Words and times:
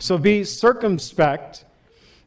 So 0.00 0.16
be 0.16 0.44
circumspect. 0.44 1.64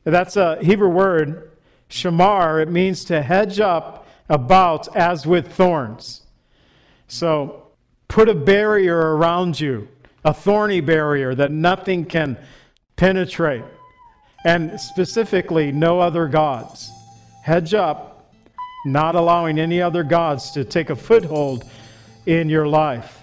That's 0.03 0.37
a 0.37 0.63
Hebrew 0.63 0.89
word, 0.89 1.51
shamar. 1.89 2.61
It 2.61 2.69
means 2.69 3.03
to 3.05 3.21
hedge 3.23 3.59
up 3.59 4.07
about 4.29 4.95
as 4.95 5.25
with 5.25 5.51
thorns. 5.51 6.21
So 7.07 7.67
put 8.07 8.29
a 8.29 8.35
barrier 8.35 9.15
around 9.15 9.59
you, 9.59 9.87
a 10.23 10.33
thorny 10.33 10.81
barrier 10.81 11.33
that 11.33 11.51
nothing 11.51 12.05
can 12.05 12.37
penetrate. 12.95 13.63
And 14.45 14.79
specifically, 14.79 15.71
no 15.71 15.99
other 15.99 16.27
gods. 16.27 16.91
Hedge 17.41 17.73
up, 17.73 18.31
not 18.85 19.15
allowing 19.15 19.57
any 19.57 19.81
other 19.81 20.03
gods 20.03 20.51
to 20.51 20.63
take 20.63 20.91
a 20.91 20.95
foothold 20.95 21.63
in 22.25 22.49
your 22.49 22.67
life. 22.67 23.22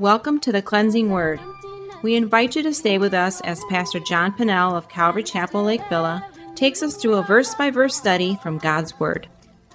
Welcome 0.00 0.40
to 0.40 0.52
the 0.52 0.62
Cleansing 0.62 1.10
Word. 1.10 1.40
We 2.02 2.14
invite 2.16 2.56
you 2.56 2.62
to 2.62 2.72
stay 2.72 2.98
with 2.98 3.14
us 3.14 3.40
as 3.42 3.62
Pastor 3.70 4.00
John 4.00 4.32
Pennell 4.32 4.76
of 4.76 4.88
Calvary 4.88 5.22
Chapel 5.22 5.62
Lake 5.62 5.86
Villa 5.88 6.26
takes 6.54 6.82
us 6.82 6.96
through 6.96 7.14
a 7.14 7.22
verse 7.22 7.54
by 7.54 7.70
verse 7.70 7.96
study 7.96 8.38
from 8.42 8.58
God's 8.58 8.98
Word. 9.00 9.28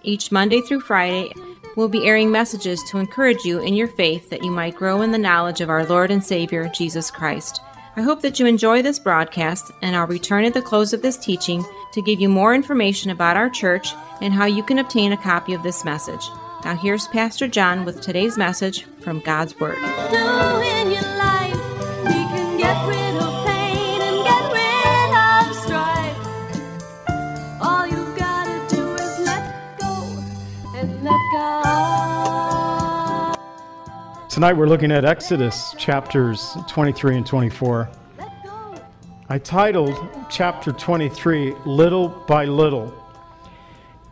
Each 0.04 0.32
Monday 0.32 0.62
through 0.62 0.82
Friday, 0.82 1.32
we'll 1.76 1.90
be 1.90 2.06
airing 2.06 2.32
messages 2.32 2.84
to 2.90 3.00
encourage 3.00 3.44
you 3.46 3.60
in 3.60 3.74
your 3.74 3.88
faith 3.88 4.30
that 4.30 4.44
you 4.44 4.52
might 4.52 4.76
grow 4.76 5.02
in 5.02 5.12
the 5.12 5.18
knowledge 5.18 5.62
of 5.62 5.70
our 5.70 5.86
Lord 5.86 6.12
and 6.12 6.24
Savior, 6.24 6.70
Jesus 6.76 7.10
Christ. 7.10 7.62
I 7.98 8.02
hope 8.02 8.22
that 8.22 8.40
you 8.40 8.46
enjoy 8.46 8.82
this 8.82 9.00
broadcast, 9.00 9.72
and 9.82 9.96
I'll 9.96 10.08
return 10.08 10.44
at 10.44 10.54
the 10.54 10.62
close 10.62 10.92
of 10.92 11.02
this 11.02 11.18
teaching 11.18 11.64
to 11.94 12.02
give 12.02 12.20
you 12.20 12.28
more 12.28 12.54
information 12.54 13.10
about 13.10 13.38
our 13.38 13.50
church 13.50 13.88
and 14.22 14.34
how 14.34 14.46
you 14.46 14.64
can 14.64 14.80
obtain 14.80 15.14
a 15.14 15.18
copy 15.18 15.54
of 15.54 15.64
this 15.64 15.86
message. 15.86 16.28
Now, 16.66 16.76
here's 16.76 17.08
Pastor 17.08 17.48
John 17.48 17.86
with 17.86 18.02
today's 18.02 18.38
message 18.38 18.84
from 19.00 19.22
God's 19.22 19.58
Word. 19.60 19.78
let 31.06 31.22
go. 31.32 31.95
Tonight 34.36 34.58
we're 34.58 34.68
looking 34.68 34.92
at 34.92 35.06
Exodus 35.06 35.74
chapters 35.78 36.58
23 36.68 37.16
and 37.16 37.26
24. 37.26 37.90
I 39.30 39.40
titled 39.40 39.96
chapter 40.30 40.74
23 40.74 41.56
Little 41.66 42.10
by 42.10 42.44
Little. 42.44 42.94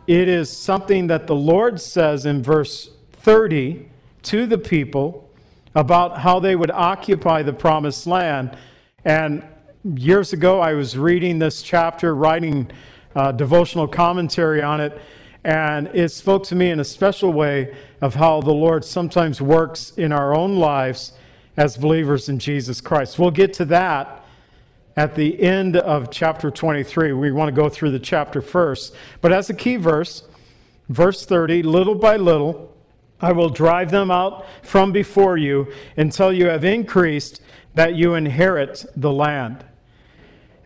It 0.06 0.26
is 0.26 0.50
something 0.50 1.08
that 1.08 1.26
the 1.26 1.34
Lord 1.34 1.78
says 1.78 2.24
in 2.24 2.42
verse 2.42 2.88
30 3.12 3.86
to 4.22 4.46
the 4.46 4.56
people 4.56 5.28
about 5.74 6.20
how 6.20 6.40
they 6.40 6.56
would 6.56 6.70
occupy 6.70 7.42
the 7.42 7.52
promised 7.52 8.06
land. 8.06 8.56
And 9.04 9.44
years 9.84 10.32
ago, 10.32 10.58
I 10.58 10.72
was 10.72 10.96
reading 10.96 11.38
this 11.38 11.60
chapter, 11.60 12.14
writing 12.16 12.70
uh, 13.14 13.32
devotional 13.32 13.86
commentary 13.86 14.62
on 14.62 14.80
it, 14.80 14.98
and 15.44 15.88
it 15.88 16.08
spoke 16.08 16.44
to 16.44 16.54
me 16.54 16.70
in 16.70 16.80
a 16.80 16.84
special 16.84 17.32
way 17.32 17.76
of 18.00 18.14
how 18.14 18.40
the 18.40 18.52
Lord 18.52 18.84
sometimes 18.84 19.42
works 19.42 19.92
in 19.96 20.10
our 20.10 20.34
own 20.34 20.56
lives 20.56 21.12
as 21.56 21.76
believers 21.76 22.28
in 22.28 22.38
Jesus 22.38 22.80
Christ. 22.80 23.18
We'll 23.18 23.30
get 23.30 23.52
to 23.54 23.66
that 23.66 24.24
at 24.96 25.14
the 25.14 25.40
end 25.42 25.76
of 25.76 26.10
chapter 26.10 26.50
23. 26.50 27.12
We 27.12 27.30
want 27.30 27.48
to 27.48 27.54
go 27.54 27.68
through 27.68 27.90
the 27.90 27.98
chapter 27.98 28.40
first. 28.40 28.94
But 29.20 29.32
as 29.32 29.50
a 29.50 29.54
key 29.54 29.76
verse, 29.76 30.24
verse 30.88 31.26
30, 31.26 31.62
little 31.62 31.94
by 31.94 32.16
little, 32.16 32.74
I 33.20 33.32
will 33.32 33.50
drive 33.50 33.90
them 33.90 34.10
out 34.10 34.46
from 34.62 34.92
before 34.92 35.36
you 35.36 35.72
until 35.96 36.32
you 36.32 36.46
have 36.46 36.64
increased 36.64 37.42
that 37.74 37.94
you 37.94 38.14
inherit 38.14 38.84
the 38.96 39.12
land. 39.12 39.64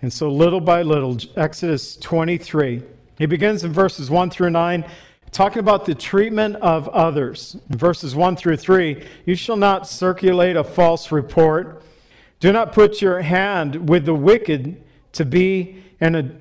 And 0.02 0.12
so, 0.12 0.30
little 0.30 0.60
by 0.60 0.82
little, 0.82 1.18
Exodus 1.36 1.96
23. 1.96 2.82
He 3.18 3.26
begins 3.26 3.64
in 3.64 3.72
verses 3.72 4.10
1 4.10 4.30
through 4.30 4.50
9, 4.50 4.84
talking 5.32 5.58
about 5.58 5.84
the 5.84 5.94
treatment 5.94 6.56
of 6.56 6.88
others. 6.88 7.56
In 7.68 7.76
verses 7.76 8.14
1 8.14 8.36
through 8.36 8.56
3, 8.56 9.04
you 9.26 9.34
shall 9.34 9.56
not 9.56 9.88
circulate 9.88 10.56
a 10.56 10.64
false 10.64 11.10
report. 11.10 11.82
Do 12.40 12.52
not 12.52 12.72
put 12.72 13.02
your 13.02 13.20
hand 13.20 13.88
with 13.88 14.04
the 14.04 14.14
wicked 14.14 14.82
to 15.12 15.24
be 15.24 15.82
an 16.00 16.40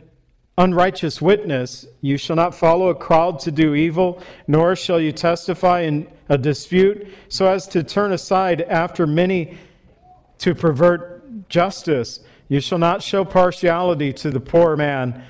unrighteous 0.57 1.19
witness. 1.21 1.87
You 2.01 2.17
shall 2.17 2.35
not 2.35 2.53
follow 2.53 2.89
a 2.89 2.95
crowd 2.95 3.39
to 3.41 3.51
do 3.51 3.73
evil, 3.73 4.21
nor 4.47 4.75
shall 4.75 4.99
you 4.99 5.11
testify 5.11 5.81
in 5.81 6.07
a 6.29 6.37
dispute 6.37 7.07
so 7.29 7.47
as 7.47 7.67
to 7.69 7.83
turn 7.83 8.11
aside 8.11 8.61
after 8.61 9.07
many 9.07 9.57
to 10.39 10.53
pervert 10.53 11.49
justice. 11.49 12.19
You 12.49 12.59
shall 12.59 12.77
not 12.77 13.01
show 13.01 13.25
partiality 13.25 14.13
to 14.13 14.29
the 14.29 14.39
poor 14.39 14.75
man 14.75 15.23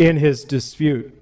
in 0.00 0.16
his 0.16 0.44
dispute. 0.44 1.14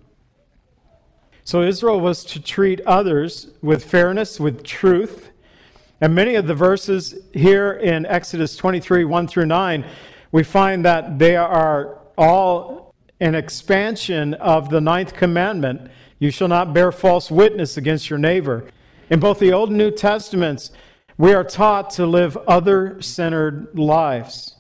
So 1.42 1.62
Israel 1.62 1.98
was 1.98 2.24
to 2.26 2.40
treat 2.40 2.80
others 2.82 3.48
with 3.60 3.84
fairness, 3.84 4.38
with 4.38 4.62
truth. 4.62 5.30
And 6.00 6.14
many 6.14 6.36
of 6.36 6.46
the 6.46 6.54
verses 6.54 7.16
here 7.34 7.72
in 7.72 8.06
Exodus 8.06 8.56
23 8.56 9.04
1 9.04 9.26
through 9.26 9.46
9, 9.46 9.84
we 10.30 10.44
find 10.44 10.84
that 10.84 11.18
they 11.18 11.34
are 11.34 11.98
all 12.16 12.94
an 13.18 13.34
expansion 13.34 14.34
of 14.34 14.70
the 14.70 14.80
ninth 14.80 15.12
commandment 15.12 15.90
you 16.20 16.30
shall 16.30 16.48
not 16.48 16.72
bear 16.72 16.92
false 16.92 17.32
witness 17.32 17.76
against 17.76 18.08
your 18.08 18.18
neighbor. 18.18 18.70
In 19.10 19.18
both 19.18 19.40
the 19.40 19.52
Old 19.52 19.70
and 19.70 19.78
New 19.78 19.90
Testaments, 19.90 20.70
we 21.16 21.34
are 21.34 21.42
taught 21.42 21.90
to 21.90 22.06
live 22.06 22.36
other 22.46 23.02
centered 23.02 23.76
lives. 23.76 24.54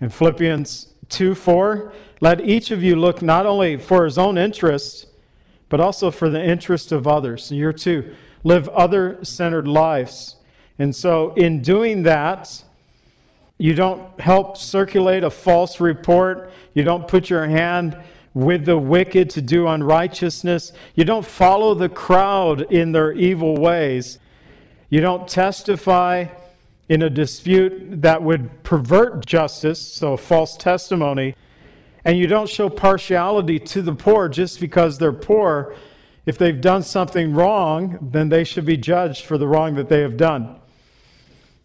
In 0.00 0.08
Philippians 0.08 0.87
2 1.08 1.34
4, 1.34 1.92
let 2.20 2.40
each 2.40 2.70
of 2.70 2.82
you 2.82 2.96
look 2.96 3.22
not 3.22 3.46
only 3.46 3.76
for 3.76 4.04
his 4.04 4.18
own 4.18 4.36
interests, 4.36 5.06
but 5.68 5.80
also 5.80 6.10
for 6.10 6.28
the 6.28 6.42
interest 6.42 6.92
of 6.92 7.06
others. 7.06 7.52
You're 7.52 7.72
to 7.74 8.14
live 8.44 8.68
other 8.70 9.22
centered 9.24 9.68
lives. 9.68 10.36
And 10.78 10.94
so, 10.94 11.34
in 11.34 11.62
doing 11.62 12.04
that, 12.04 12.64
you 13.58 13.74
don't 13.74 14.20
help 14.20 14.56
circulate 14.56 15.24
a 15.24 15.30
false 15.30 15.80
report. 15.80 16.52
You 16.74 16.84
don't 16.84 17.08
put 17.08 17.28
your 17.28 17.46
hand 17.46 17.96
with 18.32 18.64
the 18.64 18.78
wicked 18.78 19.30
to 19.30 19.42
do 19.42 19.66
unrighteousness. 19.66 20.72
You 20.94 21.04
don't 21.04 21.26
follow 21.26 21.74
the 21.74 21.88
crowd 21.88 22.72
in 22.72 22.92
their 22.92 23.12
evil 23.12 23.56
ways. 23.56 24.20
You 24.88 25.00
don't 25.00 25.26
testify 25.26 26.26
in 26.88 27.02
a 27.02 27.10
dispute 27.10 28.00
that 28.02 28.22
would 28.22 28.62
pervert 28.62 29.24
justice, 29.26 29.80
so 29.80 30.16
false 30.16 30.56
testimony. 30.56 31.34
And 32.04 32.16
you 32.16 32.26
don't 32.26 32.48
show 32.48 32.70
partiality 32.70 33.58
to 33.58 33.82
the 33.82 33.94
poor 33.94 34.28
just 34.28 34.60
because 34.60 34.98
they're 34.98 35.12
poor. 35.12 35.74
If 36.24 36.38
they've 36.38 36.60
done 36.60 36.82
something 36.82 37.34
wrong, 37.34 37.98
then 38.00 38.30
they 38.30 38.44
should 38.44 38.64
be 38.64 38.76
judged 38.76 39.24
for 39.24 39.36
the 39.36 39.46
wrong 39.46 39.74
that 39.74 39.88
they 39.88 40.00
have 40.00 40.16
done. 40.16 40.56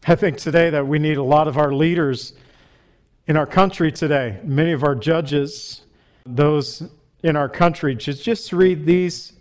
I 0.05 0.15
think 0.15 0.37
today 0.37 0.69
that 0.69 0.85
we 0.85 0.99
need 0.99 1.17
a 1.17 1.23
lot 1.23 1.47
of 1.47 1.57
our 1.57 1.71
leaders 1.71 2.33
in 3.25 3.37
our 3.37 3.45
country 3.45 3.91
today, 3.91 4.39
many 4.43 4.73
of 4.73 4.83
our 4.83 4.95
judges, 4.95 5.83
those 6.25 6.83
in 7.23 7.37
our 7.37 7.47
country, 7.47 7.95
just, 7.95 8.21
just 8.21 8.51
read 8.51 8.85
these 8.85 9.31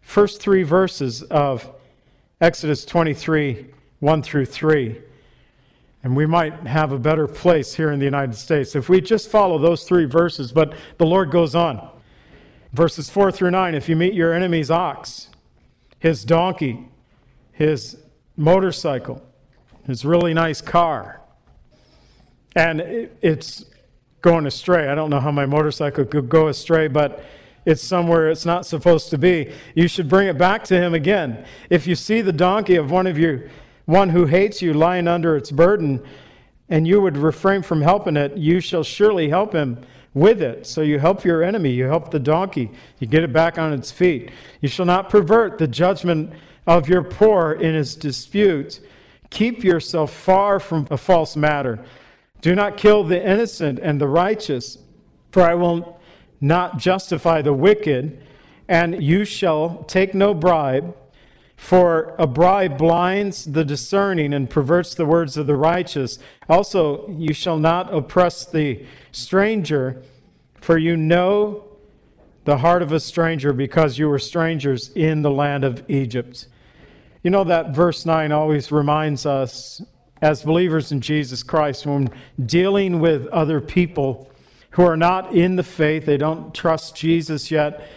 first 0.00 0.40
three 0.40 0.64
verses 0.64 1.22
of 1.22 1.70
Exodus 2.40 2.84
23 2.84 3.68
1 4.00 4.22
through 4.24 4.46
3. 4.46 5.00
And 6.04 6.16
we 6.16 6.26
might 6.26 6.54
have 6.66 6.92
a 6.92 6.98
better 6.98 7.28
place 7.28 7.74
here 7.74 7.92
in 7.92 7.98
the 7.98 8.04
United 8.04 8.34
States 8.34 8.74
if 8.74 8.88
we 8.88 9.00
just 9.00 9.30
follow 9.30 9.58
those 9.58 9.84
three 9.84 10.04
verses. 10.04 10.50
But 10.50 10.74
the 10.98 11.06
Lord 11.06 11.30
goes 11.30 11.54
on. 11.54 11.88
Verses 12.72 13.10
4 13.10 13.30
through 13.30 13.50
9 13.50 13.74
if 13.74 13.88
you 13.88 13.96
meet 13.96 14.14
your 14.14 14.32
enemy's 14.32 14.70
ox, 14.70 15.28
his 15.98 16.24
donkey, 16.24 16.88
his 17.52 17.98
motorcycle, 18.36 19.22
his 19.86 20.04
really 20.04 20.32
nice 20.32 20.60
car, 20.60 21.20
and 22.56 22.80
it's 23.20 23.66
going 24.22 24.46
astray. 24.46 24.88
I 24.88 24.94
don't 24.94 25.10
know 25.10 25.20
how 25.20 25.30
my 25.30 25.46
motorcycle 25.46 26.04
could 26.04 26.28
go 26.28 26.48
astray, 26.48 26.88
but 26.88 27.24
it's 27.64 27.82
somewhere 27.82 28.30
it's 28.30 28.46
not 28.46 28.66
supposed 28.66 29.10
to 29.10 29.18
be. 29.18 29.52
You 29.74 29.86
should 29.86 30.08
bring 30.08 30.28
it 30.28 30.38
back 30.38 30.64
to 30.64 30.76
him 30.76 30.94
again. 30.94 31.44
If 31.70 31.86
you 31.86 31.94
see 31.94 32.20
the 32.20 32.32
donkey 32.32 32.76
of 32.76 32.90
one 32.90 33.06
of 33.06 33.18
you, 33.18 33.48
one 33.84 34.10
who 34.10 34.26
hates 34.26 34.62
you, 34.62 34.72
lying 34.72 35.08
under 35.08 35.36
its 35.36 35.50
burden, 35.50 36.02
and 36.68 36.86
you 36.86 37.00
would 37.00 37.16
refrain 37.16 37.62
from 37.62 37.82
helping 37.82 38.16
it, 38.16 38.36
you 38.36 38.60
shall 38.60 38.82
surely 38.82 39.28
help 39.28 39.52
him 39.52 39.78
with 40.14 40.42
it. 40.42 40.66
So 40.66 40.82
you 40.82 40.98
help 40.98 41.24
your 41.24 41.42
enemy, 41.42 41.70
you 41.70 41.86
help 41.86 42.10
the 42.10 42.18
donkey, 42.18 42.70
you 42.98 43.06
get 43.06 43.22
it 43.22 43.32
back 43.32 43.58
on 43.58 43.72
its 43.72 43.90
feet. 43.90 44.30
You 44.60 44.68
shall 44.68 44.86
not 44.86 45.10
pervert 45.10 45.58
the 45.58 45.66
judgment 45.66 46.32
of 46.66 46.88
your 46.88 47.02
poor 47.02 47.52
in 47.52 47.74
his 47.74 47.96
disputes. 47.96 48.80
Keep 49.30 49.64
yourself 49.64 50.12
far 50.12 50.60
from 50.60 50.86
a 50.90 50.96
false 50.96 51.36
matter. 51.36 51.84
Do 52.40 52.54
not 52.54 52.76
kill 52.76 53.04
the 53.04 53.22
innocent 53.22 53.78
and 53.78 54.00
the 54.00 54.08
righteous, 54.08 54.78
for 55.30 55.42
I 55.42 55.54
will 55.54 56.00
not 56.40 56.78
justify 56.78 57.40
the 57.40 57.52
wicked, 57.52 58.22
and 58.68 59.02
you 59.02 59.24
shall 59.24 59.84
take 59.84 60.14
no 60.14 60.34
bribe. 60.34 60.96
For 61.62 62.16
a 62.18 62.26
bribe 62.26 62.76
blinds 62.76 63.44
the 63.44 63.64
discerning 63.64 64.34
and 64.34 64.50
perverts 64.50 64.96
the 64.96 65.06
words 65.06 65.36
of 65.36 65.46
the 65.46 65.54
righteous. 65.54 66.18
Also, 66.48 67.08
you 67.08 67.32
shall 67.32 67.56
not 67.56 67.94
oppress 67.94 68.44
the 68.44 68.84
stranger, 69.12 70.02
for 70.60 70.76
you 70.76 70.96
know 70.96 71.64
the 72.44 72.58
heart 72.58 72.82
of 72.82 72.90
a 72.90 72.98
stranger 72.98 73.52
because 73.52 73.96
you 73.96 74.08
were 74.08 74.18
strangers 74.18 74.90
in 74.96 75.22
the 75.22 75.30
land 75.30 75.62
of 75.62 75.88
Egypt. 75.88 76.48
You 77.22 77.30
know 77.30 77.44
that 77.44 77.70
verse 77.70 78.04
9 78.04 78.32
always 78.32 78.72
reminds 78.72 79.24
us, 79.24 79.80
as 80.20 80.42
believers 80.42 80.90
in 80.90 81.00
Jesus 81.00 81.44
Christ, 81.44 81.86
when 81.86 82.10
dealing 82.44 82.98
with 82.98 83.28
other 83.28 83.60
people 83.60 84.28
who 84.70 84.82
are 84.82 84.96
not 84.96 85.32
in 85.32 85.54
the 85.54 85.62
faith, 85.62 86.06
they 86.06 86.16
don't 86.16 86.52
trust 86.52 86.96
Jesus 86.96 87.52
yet 87.52 87.88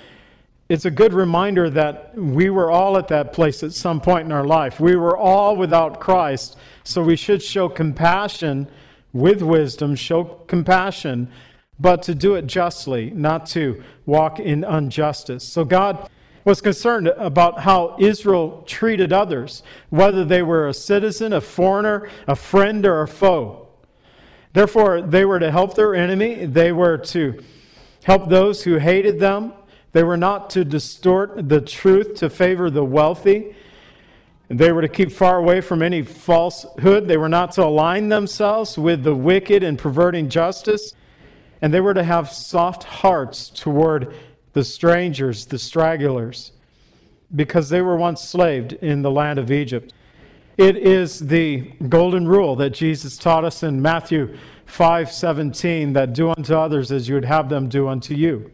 it's 0.67 0.85
a 0.85 0.91
good 0.91 1.13
reminder 1.13 1.69
that 1.69 2.15
we 2.15 2.50
were 2.50 2.71
all 2.71 2.97
at 2.97 3.07
that 3.09 3.33
place 3.33 3.62
at 3.62 3.71
some 3.71 4.01
point 4.01 4.25
in 4.25 4.31
our 4.31 4.45
life. 4.45 4.79
We 4.79 4.95
were 4.95 5.15
all 5.15 5.56
without 5.56 6.00
Christ, 6.00 6.57
so 6.83 7.03
we 7.03 7.15
should 7.15 7.44
show 7.44 7.69
compassion 7.69 8.67
with 9.13 9.44
wisdom, 9.44 9.95
show 9.95 10.23
compassion, 10.47 11.29
but 11.79 12.01
to 12.03 12.15
do 12.15 12.33
it 12.33 12.47
justly, 12.47 13.12
not 13.12 13.45
to 13.47 13.83
walk 14.07 14.39
in 14.39 14.63
injustice. 14.63 15.44
So 15.44 15.65
God 15.65 16.09
was 16.44 16.62
concerned 16.62 17.07
about 17.09 17.61
how 17.61 17.95
Israel 18.00 18.63
treated 18.65 19.13
others, 19.13 19.61
whether 19.89 20.25
they 20.25 20.41
were 20.41 20.68
a 20.68 20.73
citizen, 20.73 21.31
a 21.31 21.41
foreigner, 21.41 22.09
a 22.27 22.35
friend, 22.35 22.85
or 22.85 23.01
a 23.01 23.07
foe. 23.07 23.68
Therefore, 24.53 25.01
they 25.01 25.25
were 25.25 25.39
to 25.39 25.51
help 25.51 25.75
their 25.75 25.94
enemy, 25.94 26.45
they 26.45 26.71
were 26.71 26.97
to 26.97 27.44
help 28.03 28.29
those 28.29 28.63
who 28.63 28.77
hated 28.77 29.19
them 29.19 29.53
they 29.95 30.03
were 30.03 30.18
not 30.18 30.50
to 30.50 30.65
distort 30.65 31.47
the 31.47 31.62
truth 31.62 32.15
to 32.15 32.30
favor 32.30 32.69
the 32.69 32.83
wealthy. 32.83 33.56
They 34.50 34.74
were 34.74 34.81
to 34.81 34.89
keep 34.89 35.09
far 35.09 35.38
away 35.38 35.62
from 35.62 35.81
any 35.81 36.01
falsehood. 36.01 37.07
They 37.07 37.15
were 37.15 37.30
not 37.30 37.53
to 37.53 37.63
align 37.63 38.09
themselves 38.09 38.77
with 38.77 39.03
the 39.06 39.15
wicked 39.15 39.63
and 39.63 39.80
perverting 39.80 40.27
justice. 40.27 40.94
And 41.62 41.74
they 41.74 41.80
were 41.80 41.94
to 41.94 42.03
have 42.03 42.30
soft 42.30 42.83
hearts 42.83 43.47
toward 43.47 44.13
the 44.51 44.65
strangers, 44.65 45.45
the 45.45 45.57
stragglers, 45.57 46.51
because 47.33 47.69
they 47.69 47.80
were 47.80 47.95
once 47.95 48.19
slaved 48.19 48.74
in 48.74 49.01
the 49.01 49.12
land 49.12 49.39
of 49.39 49.50
Egypt. 49.50 49.94
It 50.57 50.75
is 50.75 51.19
the 51.19 51.71
golden 51.88 52.27
rule 52.27 52.57
that 52.57 52.71
Jesus 52.71 53.18
taught 53.18 53.45
us 53.45 53.63
in 53.63 53.81
Matthew 53.81 54.36
5:17 54.65 55.94
that 55.94 56.12
do 56.12 56.31
unto 56.31 56.53
others 56.53 56.92
as 56.92 57.07
you 57.07 57.15
would 57.15 57.24
have 57.24 57.47
them 57.47 57.69
do 57.69 57.88
unto 57.88 58.13
you. 58.13 58.51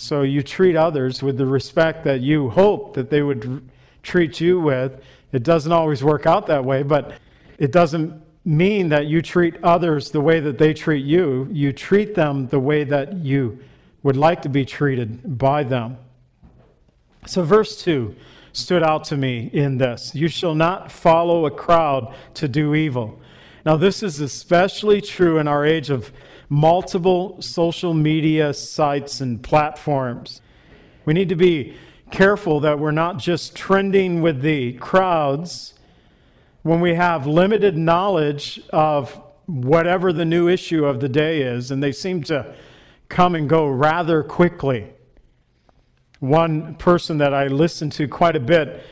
So 0.00 0.22
you 0.22 0.42
treat 0.42 0.76
others 0.76 1.22
with 1.22 1.36
the 1.36 1.44
respect 1.44 2.04
that 2.04 2.22
you 2.22 2.48
hope 2.48 2.94
that 2.94 3.10
they 3.10 3.20
would 3.20 3.68
treat 4.02 4.40
you 4.40 4.58
with. 4.58 5.04
It 5.30 5.42
doesn't 5.42 5.70
always 5.70 6.02
work 6.02 6.24
out 6.24 6.46
that 6.46 6.64
way, 6.64 6.82
but 6.82 7.12
it 7.58 7.70
doesn't 7.70 8.22
mean 8.42 8.88
that 8.88 9.08
you 9.08 9.20
treat 9.20 9.62
others 9.62 10.10
the 10.10 10.22
way 10.22 10.40
that 10.40 10.56
they 10.56 10.72
treat 10.72 11.04
you. 11.04 11.48
You 11.52 11.74
treat 11.74 12.14
them 12.14 12.48
the 12.48 12.58
way 12.58 12.82
that 12.84 13.18
you 13.18 13.58
would 14.02 14.16
like 14.16 14.40
to 14.42 14.48
be 14.48 14.64
treated 14.64 15.36
by 15.36 15.64
them. 15.64 15.98
So, 17.26 17.42
verse 17.42 17.82
2 17.82 18.16
stood 18.54 18.82
out 18.82 19.04
to 19.04 19.18
me 19.18 19.50
in 19.52 19.76
this 19.76 20.14
You 20.14 20.28
shall 20.28 20.54
not 20.54 20.90
follow 20.90 21.44
a 21.44 21.50
crowd 21.50 22.14
to 22.34 22.48
do 22.48 22.74
evil. 22.74 23.20
Now, 23.66 23.76
this 23.76 24.02
is 24.02 24.18
especially 24.18 25.02
true 25.02 25.36
in 25.36 25.46
our 25.46 25.66
age 25.66 25.90
of 25.90 26.10
multiple 26.50 27.40
social 27.40 27.94
media 27.94 28.52
sites 28.52 29.20
and 29.20 29.42
platforms. 29.42 30.42
We 31.06 31.14
need 31.14 31.28
to 31.30 31.36
be 31.36 31.76
careful 32.10 32.60
that 32.60 32.78
we're 32.78 32.90
not 32.90 33.18
just 33.18 33.54
trending 33.54 34.20
with 34.20 34.42
the 34.42 34.72
crowds 34.74 35.74
when 36.62 36.80
we 36.80 36.94
have 36.94 37.26
limited 37.26 37.78
knowledge 37.78 38.60
of 38.70 39.18
whatever 39.46 40.12
the 40.12 40.24
new 40.24 40.48
issue 40.48 40.84
of 40.84 41.00
the 41.00 41.08
day 41.08 41.40
is, 41.40 41.70
and 41.70 41.82
they 41.82 41.92
seem 41.92 42.22
to 42.24 42.54
come 43.08 43.34
and 43.34 43.48
go 43.48 43.68
rather 43.68 44.22
quickly. 44.22 44.92
One 46.18 46.74
person 46.74 47.18
that 47.18 47.32
I 47.32 47.46
listen 47.46 47.90
to 47.90 48.08
quite 48.08 48.36
a 48.36 48.40
bit 48.40 48.82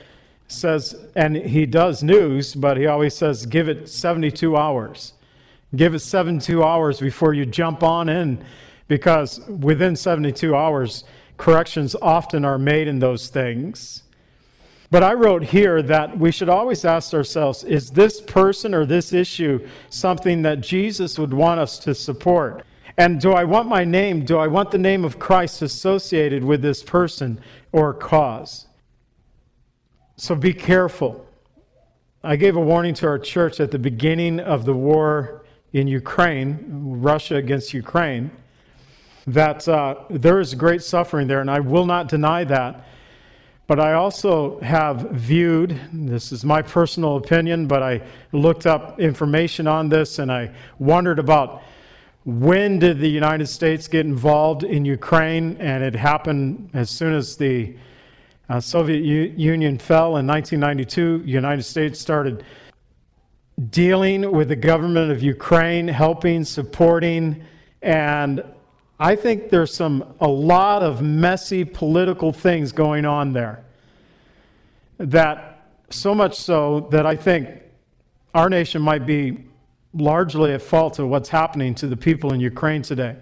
says, 0.47 0.95
and 1.15 1.37
he 1.37 1.67
does 1.67 2.03
news, 2.03 2.55
but 2.55 2.77
he 2.77 2.87
always 2.87 3.15
says, 3.15 3.47
give 3.47 3.69
it 3.69 3.89
72 3.89 4.57
hours. 4.57 5.13
Give 5.77 5.95
it 5.95 6.01
72 6.01 6.63
hours 6.65 7.01
before 7.01 7.35
you 7.35 7.45
jump 7.45 7.83
on 7.83 8.09
in, 8.09 8.43
because 8.87 9.41
within 9.49 9.97
72 9.97 10.55
hours, 10.55 11.05
corrections 11.37 11.95
often 12.01 12.45
are 12.45 12.59
made 12.59 12.89
in 12.89 12.99
those 12.99 13.29
things. 13.29 14.03
But 14.91 15.03
I 15.03 15.13
wrote 15.13 15.45
here 15.45 15.83
that 15.83 16.19
we 16.19 16.33
should 16.33 16.49
always 16.49 16.85
ask 16.85 17.13
ourselves 17.13 17.63
is 17.65 17.91
this 17.91 18.23
person 18.23 18.75
or 18.75 18.87
this 18.87 19.13
issue 19.13 19.67
something 19.91 20.43
that 20.43 20.63
Jesus 20.63 21.19
would 21.19 21.35
want 21.35 21.61
us 21.61 21.79
to 21.81 21.95
support? 21.95 22.65
And 22.97 23.21
do 23.21 23.33
I 23.33 23.45
want 23.45 23.69
my 23.69 23.85
name, 23.85 24.25
do 24.25 24.39
I 24.39 24.47
want 24.47 24.71
the 24.71 24.79
name 24.79 25.05
of 25.05 25.19
Christ 25.19 25.63
associated 25.63 26.43
with 26.43 26.63
this 26.63 26.83
person 26.83 27.41
or 27.71 27.93
cause? 27.93 28.67
So 30.17 30.35
be 30.35 30.55
careful. 30.55 31.27
I 32.25 32.37
gave 32.37 32.57
a 32.57 32.61
warning 32.61 32.95
to 32.95 33.07
our 33.07 33.19
church 33.19 33.61
at 33.61 33.71
the 33.71 33.79
beginning 33.79 34.41
of 34.41 34.65
the 34.65 34.75
war 34.75 35.38
in 35.73 35.87
Ukraine, 35.87 36.59
Russia 37.01 37.37
against 37.37 37.75
Ukraine, 37.75 38.31
that 39.27 39.69
uh, 39.69 39.97
there 40.09 40.41
is 40.41 40.55
great 40.55 40.83
suffering 40.83 41.29
there, 41.29 41.41
and 41.41 41.51
I 41.51 41.61
will 41.61 41.85
not 41.85 42.09
deny 42.09 42.45
that. 42.45 42.85
But 43.67 43.79
I 43.79 43.93
also 43.93 44.59
have 44.61 45.11
viewed, 45.11 45.79
this 45.93 46.33
is 46.33 46.43
my 46.43 46.63
personal 46.63 47.17
opinion, 47.17 47.67
but 47.67 47.83
I 47.83 48.01
looked 48.33 48.67
up 48.67 48.99
information 48.99 49.67
on 49.67 49.91
this 49.91 50.19
and 50.19 50.33
I 50.33 50.53
wondered 50.79 51.19
about 51.19 51.63
when 52.25 52.79
did 52.79 52.99
the 52.99 53.11
United 53.11 53.47
States 53.47 53.87
get 53.87 54.07
involved 54.07 54.65
in 54.65 54.87
Ukraine, 54.87 55.57
and 55.61 55.85
it 55.85 55.95
happened 55.95 56.71
as 56.73 56.89
soon 56.89 57.15
as 57.15 57.37
the 57.37 57.75
uh, 58.49 58.59
Soviet 58.59 59.03
U- 59.03 59.35
Union 59.37 59.79
fell 59.79 60.17
in 60.17 60.27
1992. 60.27 61.19
The 61.19 61.31
United 61.31 61.63
States 61.63 62.01
started 62.01 62.45
dealing 63.71 64.31
with 64.31 64.49
the 64.49 64.57
government 64.57 65.11
of 65.11 65.23
Ukraine, 65.23 65.89
helping, 65.89 66.45
supporting, 66.45 67.43
and 67.83 68.43
I 69.01 69.17
think 69.17 69.51
there's 69.51 69.75
some 69.75 70.15
a 70.21 70.29
lot 70.29 70.83
of 70.83 71.03
messy 71.03 71.65
political 71.65 72.33
things 72.33 72.73
going 72.73 73.05
on 73.05 73.33
there. 73.33 73.65
That 74.99 75.67
so 75.91 76.15
much 76.15 76.37
so 76.37 76.89
that 76.91 77.07
I 77.07 77.17
think 77.17 77.49
our 78.35 78.51
nation 78.51 78.83
might 78.83 79.07
be 79.07 79.45
largely 79.95 80.53
at 80.53 80.63
fault 80.63 80.99
of 80.99 81.09
what's 81.09 81.29
happening 81.29 81.75
to 81.77 81.87
the 81.87 81.97
people 81.97 82.33
in 82.33 82.41
Ukraine 82.41 82.83
today. 82.83 83.17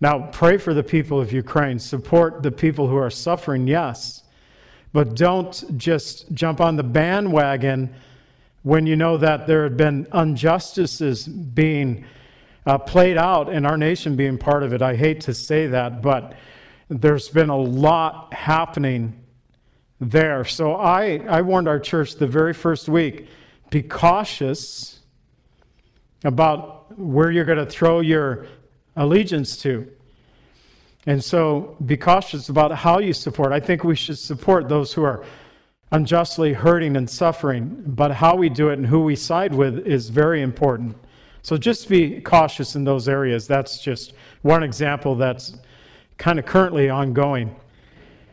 Now, 0.00 0.28
pray 0.32 0.58
for 0.58 0.74
the 0.74 0.82
people 0.82 1.20
of 1.20 1.32
Ukraine, 1.32 1.78
support 1.78 2.42
the 2.42 2.50
people 2.50 2.88
who 2.88 2.96
are 2.96 3.10
suffering, 3.10 3.68
yes, 3.68 4.24
but 4.92 5.14
don't 5.14 5.78
just 5.78 6.32
jump 6.32 6.60
on 6.60 6.76
the 6.76 6.82
bandwagon 6.82 7.94
when 8.62 8.86
you 8.86 8.96
know 8.96 9.16
that 9.16 9.46
there 9.46 9.64
had 9.64 9.76
been 9.76 10.06
injustices 10.14 11.26
being 11.26 12.04
uh, 12.64 12.78
played 12.78 13.16
out 13.16 13.48
and 13.48 13.66
our 13.66 13.76
nation 13.76 14.14
being 14.16 14.38
part 14.38 14.62
of 14.62 14.72
it. 14.72 14.82
I 14.82 14.94
hate 14.94 15.22
to 15.22 15.34
say 15.34 15.66
that, 15.68 16.00
but 16.00 16.34
there's 16.88 17.28
been 17.28 17.48
a 17.48 17.56
lot 17.56 18.32
happening 18.32 19.18
there. 20.00 20.44
So 20.44 20.74
I, 20.74 21.18
I 21.28 21.42
warned 21.42 21.68
our 21.68 21.80
church 21.80 22.16
the 22.16 22.26
very 22.26 22.52
first 22.52 22.88
week 22.88 23.28
be 23.70 23.82
cautious 23.82 25.00
about 26.24 26.98
where 26.98 27.30
you're 27.30 27.44
going 27.44 27.58
to 27.58 27.66
throw 27.66 28.00
your 28.00 28.46
allegiance 28.94 29.56
to. 29.58 29.90
And 31.06 31.24
so 31.24 31.76
be 31.84 31.96
cautious 31.96 32.48
about 32.48 32.72
how 32.72 32.98
you 32.98 33.12
support. 33.12 33.52
I 33.52 33.60
think 33.60 33.82
we 33.82 33.96
should 33.96 34.18
support 34.18 34.68
those 34.68 34.92
who 34.92 35.02
are 35.02 35.24
unjustly 35.92 36.54
hurting 36.54 36.96
and 36.96 37.08
suffering, 37.08 37.82
but 37.86 38.10
how 38.10 38.34
we 38.34 38.48
do 38.48 38.70
it 38.70 38.78
and 38.78 38.86
who 38.86 39.02
we 39.02 39.14
side 39.14 39.54
with 39.54 39.86
is 39.86 40.08
very 40.08 40.42
important. 40.42 40.96
So 41.42 41.56
just 41.56 41.88
be 41.88 42.20
cautious 42.20 42.74
in 42.74 42.84
those 42.84 43.08
areas. 43.08 43.46
That's 43.46 43.80
just 43.80 44.14
one 44.40 44.62
example 44.62 45.14
that's 45.14 45.56
kind 46.16 46.38
of 46.38 46.46
currently 46.46 46.88
ongoing. 46.88 47.54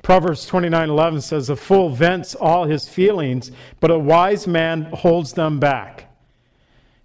Proverbs 0.01 0.49
29:11 0.49 1.21
says 1.21 1.49
a 1.49 1.55
fool 1.55 1.89
vents 1.89 2.33
all 2.33 2.63
his 2.63 2.87
feelings, 2.87 3.51
but 3.79 3.91
a 3.91 3.99
wise 3.99 4.47
man 4.47 4.83
holds 4.93 5.33
them 5.33 5.59
back. 5.59 6.05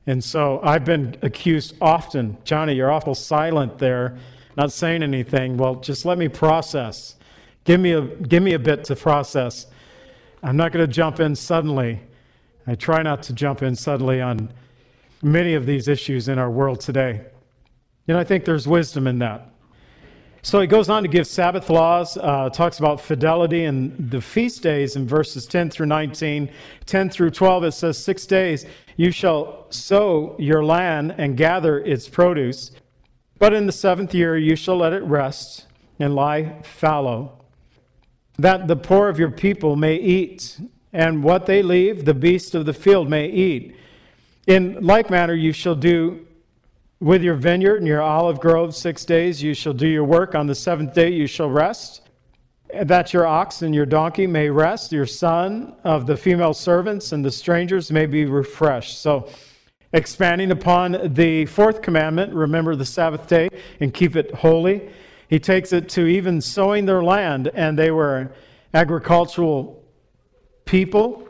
And 0.07 0.23
so 0.23 0.61
I've 0.63 0.85
been 0.85 1.17
accused 1.23 1.75
often, 1.81 2.37
Johnny, 2.45 2.75
you're 2.75 2.93
awful 2.93 3.15
silent 3.15 3.79
there, 3.79 4.17
not 4.57 4.71
saying 4.71 5.03
anything. 5.03 5.57
Well, 5.57 5.77
just 5.77 6.05
let 6.05 6.19
me 6.19 6.29
process. 6.29 7.17
Give 7.65 7.81
me 7.81 7.93
a, 7.93 8.03
give 8.03 8.43
me 8.43 8.53
a 8.53 8.59
bit 8.59 8.85
to 8.85 8.97
process. 8.97 9.67
I'm 10.45 10.59
not 10.59 10.73
going 10.73 10.87
to 10.87 10.93
jump 10.93 11.21
in 11.21 11.35
suddenly. 11.35 12.01
I 12.67 12.75
try 12.75 13.03
not 13.03 13.23
to 13.25 13.33
jump 13.33 13.63
in 13.63 13.75
suddenly 13.75 14.21
on 14.21 14.53
many 15.23 15.55
of 15.55 15.65
these 15.65 15.89
issues 15.89 16.29
in 16.29 16.39
our 16.39 16.51
world 16.51 16.81
today. 16.81 17.23
And 18.07 18.19
I 18.19 18.25
think 18.25 18.45
there's 18.45 18.69
wisdom 18.69 19.07
in 19.07 19.21
that. 19.21 19.51
So 20.43 20.61
he 20.61 20.67
goes 20.67 20.91
on 20.91 21.03
to 21.03 21.09
give 21.09 21.27
Sabbath 21.27 21.71
laws, 21.71 22.19
uh, 22.19 22.51
talks 22.51 22.79
about 22.79 23.01
fidelity 23.01 23.65
and 23.65 24.11
the 24.11 24.21
feast 24.21 24.63
days 24.63 24.97
in 24.97 25.09
verses 25.09 25.47
10 25.47 25.71
through 25.71 25.87
19. 25.87 26.51
10 26.85 27.09
through 27.09 27.31
12, 27.31 27.65
it 27.65 27.73
says, 27.73 27.97
Six 27.97 28.27
days 28.27 28.67
you 28.99 29.11
shall 29.11 29.67
sow 29.71 30.37
your 30.39 30.63
land 30.63 31.15
and 31.17 31.39
gather 31.39 31.79
its 31.79 32.07
produce, 32.07 32.73
but 33.39 33.55
in 33.55 33.65
the 33.65 33.73
seventh 33.73 34.13
year 34.13 34.37
you 34.37 34.57
shall 34.57 34.77
let 34.77 34.93
it 34.93 35.03
rest 35.05 35.65
and 35.99 36.15
lie 36.15 36.61
fallow, 36.63 37.44
that 38.39 38.67
the 38.67 38.77
poor 38.77 39.09
of 39.09 39.19
your 39.19 39.31
people 39.31 39.77
may 39.77 39.97
eat, 39.97 40.59
and 40.93 41.23
what 41.23 41.47
they 41.47 41.63
leave, 41.63 42.05
the 42.05 42.15
beasts 42.15 42.55
of 42.55 42.67
the 42.67 42.75
field 42.75 43.09
may 43.09 43.27
eat. 43.27 43.77
In 44.47 44.85
like 44.85 45.11
manner 45.11 45.35
you 45.35 45.53
shall 45.53 45.75
do 45.75 46.27
with 47.01 47.23
your 47.23 47.35
vineyard 47.35 47.77
and 47.77 47.87
your 47.87 48.01
olive 48.01 48.41
grove 48.41 48.75
six 48.75 49.05
days 49.05 49.43
you 49.43 49.55
shall 49.55 49.73
do 49.73 49.87
your 49.87 50.05
work. 50.05 50.35
On 50.35 50.47
the 50.47 50.55
seventh 50.55 50.95
day 50.95 51.11
you 51.11 51.27
shall 51.27 51.51
rest. 51.51 52.03
That 52.83 53.13
your 53.13 53.27
ox 53.27 53.63
and 53.63 53.75
your 53.75 53.87
donkey 53.87 54.27
may 54.27 54.51
rest, 54.51 54.91
your 54.91 55.07
son 55.07 55.77
of 55.85 56.07
the 56.07 56.17
female 56.17 56.55
servants 56.55 57.13
and 57.13 57.25
the 57.25 57.31
strangers 57.31 57.91
may 57.93 58.07
be 58.07 58.25
refreshed. 58.25 59.01
So, 59.01 59.29
expanding 59.93 60.51
upon 60.51 61.15
the 61.15 61.47
fourth 61.47 61.83
commandment, 61.83 62.35
remember 62.35 62.75
the 62.75 62.85
Sabbath 62.85 63.29
day 63.29 63.49
and 63.81 63.95
keep 63.95 64.17
it 64.17 64.35
holy. 64.35 64.91
He 65.29 65.39
takes 65.39 65.73
it 65.73 65.89
to 65.91 66.07
even 66.07 66.41
sowing 66.41 66.87
their 66.87 67.03
land, 67.03 67.49
and 67.55 67.79
they 67.79 67.91
were 67.91 68.33
agricultural 68.73 69.83
people. 70.65 71.29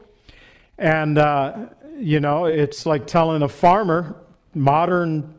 And, 0.78 1.18
uh, 1.18 1.66
you 1.98 2.20
know, 2.20 2.46
it's 2.46 2.86
like 2.86 3.06
telling 3.06 3.42
a 3.42 3.48
farmer, 3.48 4.16
modern 4.54 5.34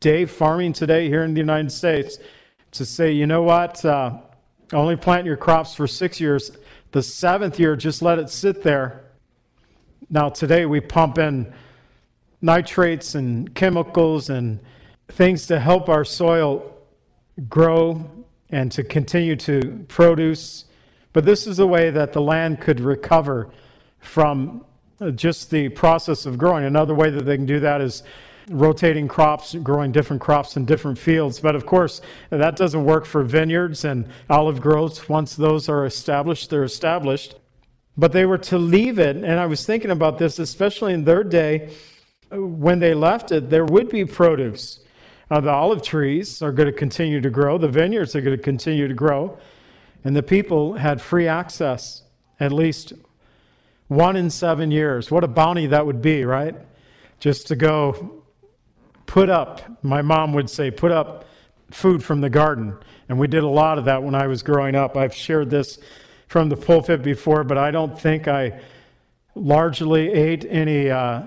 day 0.00 0.24
farming 0.24 0.72
today 0.72 1.08
here 1.08 1.24
in 1.24 1.34
the 1.34 1.40
United 1.40 1.70
States 1.70 2.18
to 2.72 2.84
say, 2.84 3.12
you 3.12 3.26
know 3.26 3.42
what, 3.42 3.84
uh, 3.84 4.18
only 4.72 4.96
plant 4.96 5.26
your 5.26 5.36
crops 5.36 5.74
for 5.74 5.86
six 5.86 6.20
years. 6.20 6.50
The 6.92 7.02
seventh 7.02 7.58
year, 7.58 7.76
just 7.76 8.02
let 8.02 8.18
it 8.18 8.30
sit 8.30 8.62
there. 8.62 9.04
Now, 10.10 10.28
today 10.28 10.64
we 10.66 10.80
pump 10.80 11.18
in 11.18 11.52
nitrates 12.40 13.14
and 13.14 13.54
chemicals 13.54 14.30
and 14.30 14.60
things 15.08 15.46
to 15.48 15.58
help 15.58 15.88
our 15.88 16.04
soil 16.04 16.77
grow 17.48 18.10
and 18.50 18.72
to 18.72 18.82
continue 18.82 19.36
to 19.36 19.84
produce. 19.88 20.64
But 21.12 21.24
this 21.24 21.46
is 21.46 21.58
a 21.58 21.66
way 21.66 21.90
that 21.90 22.12
the 22.12 22.20
land 22.20 22.60
could 22.60 22.80
recover 22.80 23.50
from 24.00 24.64
just 25.14 25.50
the 25.50 25.68
process 25.68 26.26
of 26.26 26.38
growing. 26.38 26.64
Another 26.64 26.94
way 26.94 27.10
that 27.10 27.24
they 27.24 27.36
can 27.36 27.46
do 27.46 27.60
that 27.60 27.80
is 27.80 28.02
rotating 28.50 29.08
crops, 29.08 29.54
growing 29.54 29.92
different 29.92 30.22
crops 30.22 30.56
in 30.56 30.64
different 30.64 30.98
fields. 30.98 31.38
But 31.40 31.54
of 31.54 31.66
course, 31.66 32.00
that 32.30 32.56
doesn't 32.56 32.84
work 32.84 33.04
for 33.04 33.22
vineyards 33.22 33.84
and 33.84 34.08
olive 34.28 34.60
groves. 34.60 35.08
Once 35.08 35.36
those 35.36 35.68
are 35.68 35.84
established, 35.84 36.50
they're 36.50 36.64
established. 36.64 37.36
But 37.96 38.12
they 38.12 38.24
were 38.24 38.38
to 38.38 38.58
leave 38.58 38.98
it, 38.98 39.16
and 39.16 39.40
I 39.40 39.46
was 39.46 39.66
thinking 39.66 39.90
about 39.90 40.18
this, 40.18 40.38
especially 40.38 40.94
in 40.94 41.04
their 41.04 41.24
day, 41.24 41.74
when 42.30 42.78
they 42.78 42.94
left 42.94 43.32
it, 43.32 43.50
there 43.50 43.64
would 43.64 43.88
be 43.88 44.04
produce. 44.04 44.80
Uh, 45.30 45.40
the 45.40 45.50
olive 45.50 45.82
trees 45.82 46.40
are 46.42 46.52
going 46.52 46.66
to 46.66 46.72
continue 46.72 47.20
to 47.20 47.30
grow, 47.30 47.58
the 47.58 47.68
vineyards 47.68 48.16
are 48.16 48.20
going 48.20 48.36
to 48.36 48.42
continue 48.42 48.88
to 48.88 48.94
grow, 48.94 49.38
and 50.04 50.16
the 50.16 50.22
people 50.22 50.74
had 50.74 51.00
free 51.00 51.28
access 51.28 52.02
at 52.40 52.52
least 52.52 52.92
one 53.88 54.16
in 54.16 54.30
seven 54.30 54.70
years. 54.70 55.10
What 55.10 55.24
a 55.24 55.28
bounty 55.28 55.66
that 55.66 55.84
would 55.84 56.00
be, 56.00 56.24
right? 56.24 56.54
Just 57.20 57.46
to 57.48 57.56
go 57.56 58.22
put 59.06 59.28
up, 59.28 59.82
my 59.82 60.02
mom 60.02 60.32
would 60.34 60.48
say, 60.48 60.70
put 60.70 60.92
up 60.92 61.26
food 61.70 62.02
from 62.02 62.20
the 62.20 62.30
garden. 62.30 62.76
And 63.08 63.18
we 63.18 63.26
did 63.26 63.42
a 63.42 63.48
lot 63.48 63.78
of 63.78 63.86
that 63.86 64.02
when 64.02 64.14
I 64.14 64.26
was 64.26 64.42
growing 64.42 64.74
up. 64.74 64.96
I've 64.96 65.14
shared 65.14 65.50
this 65.50 65.78
from 66.26 66.48
the 66.48 66.56
pulpit 66.56 67.02
before, 67.02 67.42
but 67.44 67.58
I 67.58 67.70
don't 67.70 67.98
think 67.98 68.28
I 68.28 68.60
largely 69.34 70.12
ate 70.12 70.44
any 70.48 70.90
uh, 70.90 71.22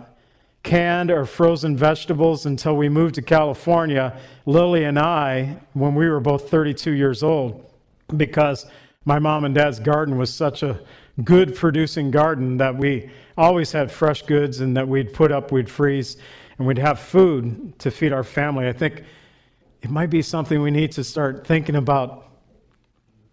canned 0.64 1.10
or 1.10 1.26
frozen 1.26 1.76
vegetables 1.76 2.46
until 2.46 2.76
we 2.76 2.90
moved 2.90 3.16
to 3.16 3.22
California, 3.22 4.20
Lily 4.46 4.84
and 4.84 5.00
I, 5.00 5.58
when 5.74 5.96
we 5.96 6.08
were 6.08 6.20
both 6.20 6.50
32 6.50 6.92
years 6.92 7.24
old, 7.24 7.70
because 8.16 8.66
my 9.06 9.18
mom 9.18 9.46
and 9.46 9.56
dad's 9.56 9.80
garden 9.80 10.18
was 10.18 10.34
such 10.34 10.62
a 10.62 10.80
good 11.24 11.56
producing 11.56 12.12
garden 12.12 12.58
that 12.58 12.78
we 12.78 13.10
always 13.38 13.72
had 13.72 13.92
fresh 13.92 14.22
goods 14.24 14.60
and 14.60 14.78
that 14.78 14.88
we'd 14.88 15.14
put 15.14 15.32
up, 15.32 15.52
we'd 15.52 15.70
freeze 15.70 16.18
and 16.58 16.68
we'd 16.68 16.78
have 16.78 17.00
food 17.00 17.78
to 17.80 17.90
feed 17.90 18.14
our 18.14 18.24
family. 18.24 18.68
I 18.68 18.74
think 18.74 19.04
it 19.82 19.90
might 19.90 20.12
be 20.12 20.22
something 20.22 20.62
we 20.62 20.72
need 20.72 20.92
to 20.94 21.04
start 21.04 21.48
thinking 21.48 21.76
about 21.76 22.28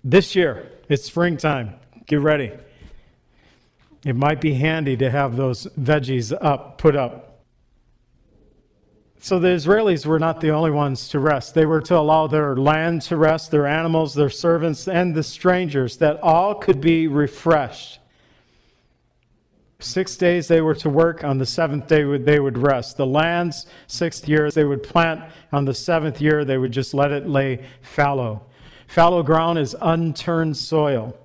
this 0.02 0.34
year. 0.34 0.70
It's 0.88 1.04
springtime. 1.04 1.74
Get 2.06 2.20
ready. 2.20 2.52
It 4.04 4.16
might 4.16 4.40
be 4.40 4.54
handy 4.54 4.96
to 4.96 5.10
have 5.10 5.36
those 5.36 5.66
veggies 5.78 6.36
up, 6.40 6.78
put 6.78 6.94
up. 6.94 7.44
So 9.20 9.40
the 9.40 9.48
Israelis 9.48 10.06
were 10.06 10.20
not 10.20 10.40
the 10.40 10.50
only 10.50 10.70
ones 10.70 11.08
to 11.08 11.18
rest. 11.18 11.54
They 11.54 11.66
were 11.66 11.80
to 11.82 11.98
allow 11.98 12.28
their 12.28 12.56
land 12.56 13.02
to 13.02 13.16
rest, 13.16 13.50
their 13.50 13.66
animals, 13.66 14.14
their 14.14 14.30
servants, 14.30 14.86
and 14.86 15.14
the 15.14 15.24
strangers, 15.24 15.96
that 15.96 16.20
all 16.22 16.54
could 16.54 16.80
be 16.80 17.08
refreshed. 17.08 17.98
Six 19.80 20.16
days 20.16 20.48
they 20.48 20.60
were 20.60 20.74
to 20.76 20.88
work, 20.88 21.24
on 21.24 21.38
the 21.38 21.46
seventh 21.46 21.88
day 21.88 22.02
they 22.18 22.40
would 22.40 22.58
rest. 22.58 22.96
The 22.96 23.06
lands, 23.06 23.66
sixth 23.86 24.28
year, 24.28 24.50
they 24.50 24.64
would 24.64 24.82
plant. 24.82 25.22
On 25.52 25.64
the 25.64 25.74
seventh 25.74 26.20
year, 26.20 26.44
they 26.44 26.58
would 26.58 26.72
just 26.72 26.94
let 26.94 27.10
it 27.10 27.28
lay 27.28 27.64
fallow. 27.80 28.46
Fallow 28.86 29.22
ground 29.22 29.58
is 29.58 29.76
unturned 29.80 30.56
soil. 30.56 31.16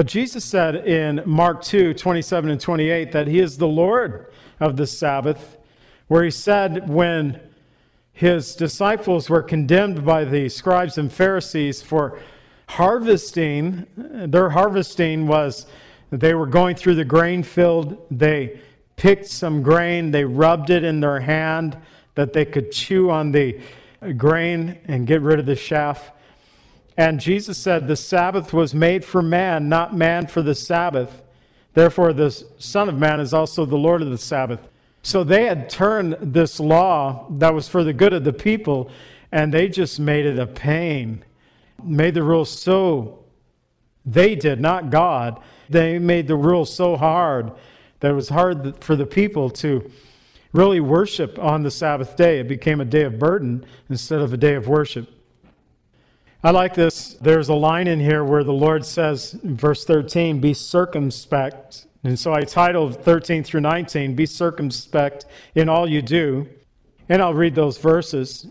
But 0.00 0.06
Jesus 0.06 0.46
said 0.46 0.76
in 0.76 1.22
Mark 1.26 1.60
2 1.60 1.92
27 1.92 2.48
and 2.48 2.58
28 2.58 3.12
that 3.12 3.26
he 3.26 3.38
is 3.38 3.58
the 3.58 3.68
Lord 3.68 4.32
of 4.58 4.78
the 4.78 4.86
Sabbath, 4.86 5.58
where 6.08 6.24
he 6.24 6.30
said, 6.30 6.88
when 6.88 7.38
his 8.14 8.56
disciples 8.56 9.28
were 9.28 9.42
condemned 9.42 10.06
by 10.06 10.24
the 10.24 10.48
scribes 10.48 10.96
and 10.96 11.12
Pharisees 11.12 11.82
for 11.82 12.18
harvesting, 12.70 13.86
their 13.94 14.48
harvesting 14.48 15.26
was 15.26 15.66
they 16.10 16.32
were 16.32 16.46
going 16.46 16.76
through 16.76 16.94
the 16.94 17.04
grain 17.04 17.42
field. 17.42 17.98
They 18.10 18.58
picked 18.96 19.26
some 19.26 19.62
grain, 19.62 20.12
they 20.12 20.24
rubbed 20.24 20.70
it 20.70 20.82
in 20.82 21.00
their 21.00 21.20
hand 21.20 21.76
that 22.14 22.32
they 22.32 22.46
could 22.46 22.72
chew 22.72 23.10
on 23.10 23.32
the 23.32 23.60
grain 24.16 24.78
and 24.86 25.06
get 25.06 25.20
rid 25.20 25.38
of 25.38 25.44
the 25.44 25.56
chaff. 25.56 26.10
And 26.96 27.20
Jesus 27.20 27.58
said, 27.58 27.86
The 27.86 27.96
Sabbath 27.96 28.52
was 28.52 28.74
made 28.74 29.04
for 29.04 29.22
man, 29.22 29.68
not 29.68 29.94
man 29.94 30.26
for 30.26 30.42
the 30.42 30.54
Sabbath. 30.54 31.22
Therefore, 31.74 32.12
the 32.12 32.30
Son 32.58 32.88
of 32.88 32.98
Man 32.98 33.20
is 33.20 33.32
also 33.32 33.64
the 33.64 33.76
Lord 33.76 34.02
of 34.02 34.10
the 34.10 34.18
Sabbath. 34.18 34.60
So 35.02 35.24
they 35.24 35.46
had 35.46 35.70
turned 35.70 36.16
this 36.20 36.60
law 36.60 37.26
that 37.30 37.54
was 37.54 37.68
for 37.68 37.84
the 37.84 37.92
good 37.92 38.12
of 38.12 38.24
the 38.24 38.32
people, 38.32 38.90
and 39.32 39.54
they 39.54 39.68
just 39.68 39.98
made 39.98 40.26
it 40.26 40.38
a 40.38 40.46
pain, 40.46 41.24
made 41.82 42.14
the 42.14 42.22
rules 42.22 42.50
so, 42.50 43.24
they 44.04 44.34
did, 44.34 44.60
not 44.60 44.90
God, 44.90 45.40
they 45.68 45.98
made 45.98 46.26
the 46.26 46.36
rules 46.36 46.74
so 46.74 46.96
hard 46.96 47.52
that 48.00 48.10
it 48.10 48.14
was 48.14 48.30
hard 48.30 48.82
for 48.82 48.96
the 48.96 49.06
people 49.06 49.50
to 49.50 49.90
really 50.52 50.80
worship 50.80 51.38
on 51.38 51.62
the 51.62 51.70
Sabbath 51.70 52.16
day. 52.16 52.40
It 52.40 52.48
became 52.48 52.80
a 52.80 52.84
day 52.84 53.02
of 53.02 53.18
burden 53.18 53.64
instead 53.88 54.20
of 54.20 54.32
a 54.32 54.36
day 54.36 54.54
of 54.54 54.66
worship. 54.66 55.08
I 56.42 56.52
like 56.52 56.72
this. 56.72 57.14
There's 57.20 57.50
a 57.50 57.54
line 57.54 57.86
in 57.86 58.00
here 58.00 58.24
where 58.24 58.42
the 58.42 58.52
Lord 58.52 58.86
says, 58.86 59.32
verse 59.42 59.84
13, 59.84 60.40
be 60.40 60.54
circumspect. 60.54 61.86
And 62.02 62.18
so 62.18 62.32
I 62.32 62.44
titled 62.44 63.04
13 63.04 63.44
through 63.44 63.60
19, 63.60 64.14
Be 64.14 64.24
circumspect 64.24 65.26
in 65.54 65.68
all 65.68 65.86
you 65.86 66.00
do. 66.00 66.48
And 67.10 67.20
I'll 67.20 67.34
read 67.34 67.54
those 67.54 67.76
verses. 67.76 68.46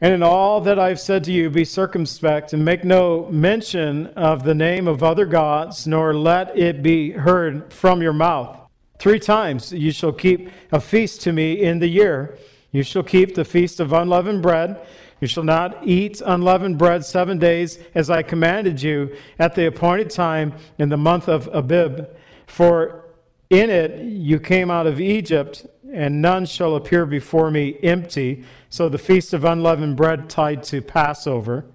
And 0.00 0.14
in 0.14 0.22
all 0.22 0.60
that 0.60 0.78
I've 0.78 1.00
said 1.00 1.24
to 1.24 1.32
you, 1.32 1.50
be 1.50 1.64
circumspect 1.64 2.52
and 2.52 2.64
make 2.64 2.84
no 2.84 3.28
mention 3.30 4.06
of 4.08 4.44
the 4.44 4.54
name 4.54 4.86
of 4.86 5.02
other 5.02 5.26
gods, 5.26 5.88
nor 5.88 6.14
let 6.14 6.56
it 6.56 6.84
be 6.84 7.10
heard 7.10 7.72
from 7.72 8.00
your 8.00 8.12
mouth. 8.12 8.56
Three 9.00 9.18
times 9.18 9.72
you 9.72 9.90
shall 9.90 10.12
keep 10.12 10.50
a 10.70 10.78
feast 10.78 11.20
to 11.22 11.32
me 11.32 11.60
in 11.60 11.80
the 11.80 11.88
year. 11.88 12.38
You 12.70 12.84
shall 12.84 13.02
keep 13.02 13.34
the 13.34 13.44
feast 13.44 13.80
of 13.80 13.92
unleavened 13.92 14.42
bread. 14.42 14.80
You 15.20 15.26
shall 15.26 15.44
not 15.44 15.86
eat 15.86 16.22
unleavened 16.24 16.78
bread 16.78 17.04
seven 17.04 17.38
days, 17.38 17.78
as 17.94 18.08
I 18.08 18.22
commanded 18.22 18.82
you 18.82 19.14
at 19.38 19.54
the 19.54 19.66
appointed 19.66 20.10
time 20.10 20.54
in 20.78 20.88
the 20.88 20.96
month 20.96 21.28
of 21.28 21.48
Abib. 21.52 22.08
For 22.46 23.04
In 23.50 23.68
it 23.68 24.00
you 24.00 24.40
came 24.40 24.70
out 24.70 24.86
of 24.86 25.00
Egypt, 25.00 25.66
and 25.92 26.22
none 26.22 26.46
shall 26.46 26.74
appear 26.74 27.04
before 27.04 27.50
me 27.50 27.76
empty. 27.82 28.44
So 28.70 28.88
the 28.88 28.98
feast 28.98 29.34
of 29.34 29.44
unleavened 29.44 29.96
bread 29.96 30.30
tied 30.30 30.62
to 30.64 30.80
Passover. 30.80 31.66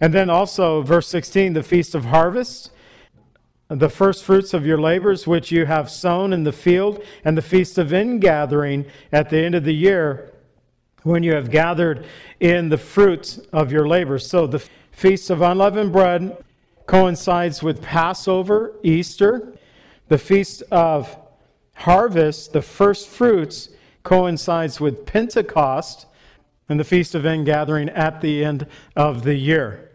And 0.00 0.12
then 0.12 0.28
also, 0.28 0.82
verse 0.82 1.06
16, 1.08 1.52
the 1.52 1.62
feast 1.62 1.94
of 1.94 2.06
harvest, 2.06 2.70
the 3.68 3.88
first 3.88 4.24
fruits 4.24 4.52
of 4.52 4.66
your 4.66 4.78
labors 4.78 5.26
which 5.26 5.50
you 5.50 5.66
have 5.66 5.90
sown 5.90 6.32
in 6.32 6.44
the 6.44 6.52
field, 6.52 7.02
and 7.24 7.36
the 7.36 7.42
feast 7.42 7.78
of 7.78 7.92
ingathering 7.92 8.86
at 9.12 9.30
the 9.30 9.38
end 9.38 9.54
of 9.54 9.64
the 9.64 9.74
year 9.74 10.32
when 11.06 11.22
you 11.22 11.32
have 11.32 11.50
gathered 11.50 12.04
in 12.40 12.68
the 12.68 12.76
fruits 12.76 13.38
of 13.52 13.70
your 13.70 13.86
labor. 13.86 14.18
So 14.18 14.48
the 14.48 14.58
feast 14.90 15.30
of 15.30 15.40
unleavened 15.40 15.92
bread 15.92 16.44
coincides 16.86 17.62
with 17.62 17.80
Passover, 17.80 18.74
Easter. 18.82 19.52
The 20.08 20.18
feast 20.18 20.64
of 20.72 21.16
harvest, 21.74 22.52
the 22.52 22.62
first 22.62 23.08
fruits, 23.08 23.68
coincides 24.02 24.80
with 24.80 25.06
Pentecost 25.06 26.06
and 26.68 26.80
the 26.80 26.84
feast 26.84 27.14
of 27.14 27.24
ingathering 27.24 27.88
at 27.90 28.20
the 28.20 28.44
end 28.44 28.66
of 28.96 29.22
the 29.22 29.34
year. 29.36 29.92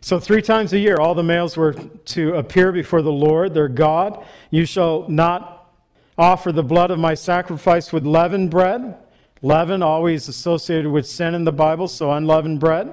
So, 0.00 0.18
three 0.18 0.42
times 0.42 0.72
a 0.72 0.78
year, 0.78 0.96
all 0.96 1.14
the 1.14 1.22
males 1.22 1.56
were 1.56 1.74
to 1.74 2.34
appear 2.34 2.72
before 2.72 3.02
the 3.02 3.12
Lord, 3.12 3.54
their 3.54 3.68
God. 3.68 4.24
You 4.50 4.64
shall 4.64 5.08
not 5.08 5.72
offer 6.16 6.50
the 6.50 6.64
blood 6.64 6.90
of 6.90 6.98
my 6.98 7.14
sacrifice 7.14 7.92
with 7.92 8.04
leavened 8.04 8.50
bread. 8.50 8.96
Leaven, 9.42 9.82
always 9.82 10.28
associated 10.28 10.90
with 10.90 11.06
sin 11.06 11.34
in 11.34 11.44
the 11.44 11.52
Bible, 11.52 11.88
so 11.88 12.12
unleavened 12.12 12.60
bread. 12.60 12.92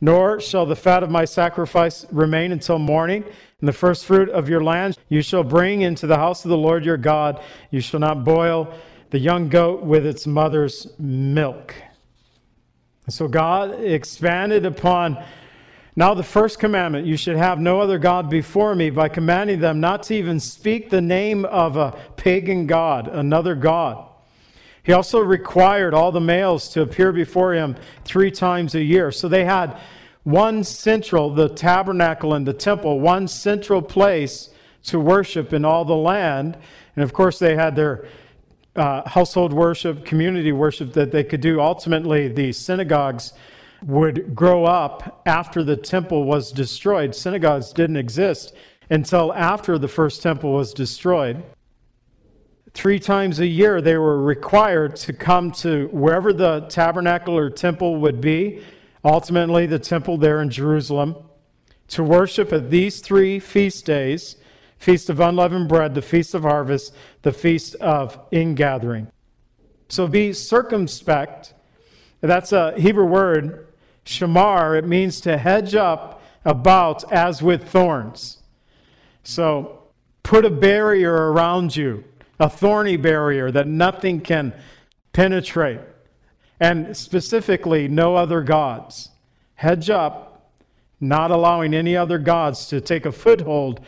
Nor 0.00 0.40
shall 0.40 0.64
the 0.64 0.76
fat 0.76 1.02
of 1.02 1.10
my 1.10 1.24
sacrifice 1.24 2.06
remain 2.10 2.52
until 2.52 2.78
morning. 2.78 3.24
And 3.60 3.68
the 3.68 3.72
first 3.72 4.06
fruit 4.06 4.30
of 4.30 4.48
your 4.48 4.62
land 4.62 4.96
you 5.08 5.20
shall 5.20 5.44
bring 5.44 5.82
into 5.82 6.06
the 6.06 6.16
house 6.16 6.44
of 6.44 6.48
the 6.48 6.56
Lord 6.56 6.84
your 6.84 6.96
God. 6.96 7.42
You 7.70 7.80
shall 7.80 8.00
not 8.00 8.24
boil 8.24 8.72
the 9.10 9.18
young 9.18 9.48
goat 9.48 9.82
with 9.82 10.06
its 10.06 10.26
mother's 10.26 10.86
milk. 10.98 11.74
And 13.04 13.12
so 13.12 13.28
God 13.28 13.80
expanded 13.82 14.64
upon 14.64 15.22
now 15.96 16.14
the 16.14 16.22
first 16.22 16.58
commandment 16.58 17.06
you 17.06 17.16
should 17.16 17.36
have 17.36 17.58
no 17.58 17.80
other 17.80 17.98
God 17.98 18.30
before 18.30 18.74
me 18.74 18.88
by 18.90 19.08
commanding 19.08 19.60
them 19.60 19.80
not 19.80 20.04
to 20.04 20.14
even 20.14 20.38
speak 20.40 20.88
the 20.88 21.00
name 21.00 21.44
of 21.44 21.76
a 21.76 21.98
pagan 22.16 22.66
God, 22.66 23.08
another 23.08 23.54
God. 23.54 24.06
He 24.82 24.92
also 24.92 25.20
required 25.20 25.94
all 25.94 26.12
the 26.12 26.20
males 26.20 26.68
to 26.70 26.82
appear 26.82 27.12
before 27.12 27.54
him 27.54 27.76
three 28.04 28.30
times 28.30 28.74
a 28.74 28.82
year. 28.82 29.12
So 29.12 29.28
they 29.28 29.44
had 29.44 29.78
one 30.22 30.64
central, 30.64 31.30
the 31.30 31.48
tabernacle 31.48 32.34
and 32.34 32.46
the 32.46 32.52
temple, 32.52 33.00
one 33.00 33.28
central 33.28 33.82
place 33.82 34.50
to 34.84 34.98
worship 34.98 35.52
in 35.52 35.64
all 35.64 35.84
the 35.84 35.96
land. 35.96 36.56
And 36.96 37.02
of 37.02 37.12
course, 37.12 37.38
they 37.38 37.56
had 37.56 37.76
their 37.76 38.06
uh, 38.76 39.08
household 39.08 39.52
worship, 39.52 40.04
community 40.04 40.52
worship 40.52 40.92
that 40.94 41.10
they 41.10 41.24
could 41.24 41.40
do. 41.40 41.60
Ultimately, 41.60 42.28
the 42.28 42.52
synagogues 42.52 43.32
would 43.84 44.34
grow 44.34 44.64
up 44.64 45.22
after 45.26 45.62
the 45.62 45.76
temple 45.76 46.24
was 46.24 46.52
destroyed. 46.52 47.14
Synagogues 47.14 47.72
didn't 47.72 47.96
exist 47.96 48.54
until 48.90 49.32
after 49.32 49.78
the 49.78 49.88
first 49.88 50.22
temple 50.22 50.52
was 50.52 50.74
destroyed. 50.74 51.42
Three 52.72 52.98
times 52.98 53.40
a 53.40 53.46
year, 53.46 53.80
they 53.80 53.96
were 53.96 54.22
required 54.22 54.96
to 54.96 55.12
come 55.12 55.50
to 55.52 55.88
wherever 55.88 56.32
the 56.32 56.60
tabernacle 56.68 57.36
or 57.36 57.50
temple 57.50 57.96
would 57.96 58.20
be, 58.20 58.62
ultimately, 59.04 59.66
the 59.66 59.78
temple 59.78 60.16
there 60.16 60.40
in 60.40 60.50
Jerusalem, 60.50 61.16
to 61.88 62.04
worship 62.04 62.52
at 62.52 62.70
these 62.70 63.00
three 63.00 63.38
feast 63.38 63.84
days 63.84 64.36
Feast 64.78 65.10
of 65.10 65.20
Unleavened 65.20 65.68
Bread, 65.68 65.94
the 65.94 66.00
Feast 66.00 66.34
of 66.34 66.42
Harvest, 66.42 66.94
the 67.20 67.32
Feast 67.32 67.74
of 67.76 68.18
Ingathering. 68.30 69.08
So 69.90 70.06
be 70.06 70.32
circumspect. 70.32 71.52
That's 72.22 72.52
a 72.52 72.72
Hebrew 72.80 73.04
word, 73.04 73.66
shamar. 74.06 74.78
It 74.78 74.86
means 74.86 75.20
to 75.20 75.36
hedge 75.36 75.74
up 75.74 76.22
about 76.46 77.12
as 77.12 77.42
with 77.42 77.68
thorns. 77.68 78.38
So 79.22 79.82
put 80.22 80.46
a 80.46 80.50
barrier 80.50 81.30
around 81.30 81.76
you 81.76 82.04
a 82.40 82.48
thorny 82.48 82.96
barrier 82.96 83.50
that 83.50 83.68
nothing 83.68 84.20
can 84.20 84.52
penetrate. 85.12 85.80
And 86.58 86.96
specifically, 86.96 87.86
no 87.86 88.16
other 88.16 88.40
gods. 88.40 89.10
Hedge 89.54 89.90
up, 89.90 90.50
not 91.00 91.30
allowing 91.30 91.74
any 91.74 91.96
other 91.96 92.18
gods 92.18 92.66
to 92.68 92.80
take 92.80 93.06
a 93.06 93.12
foothold 93.12 93.80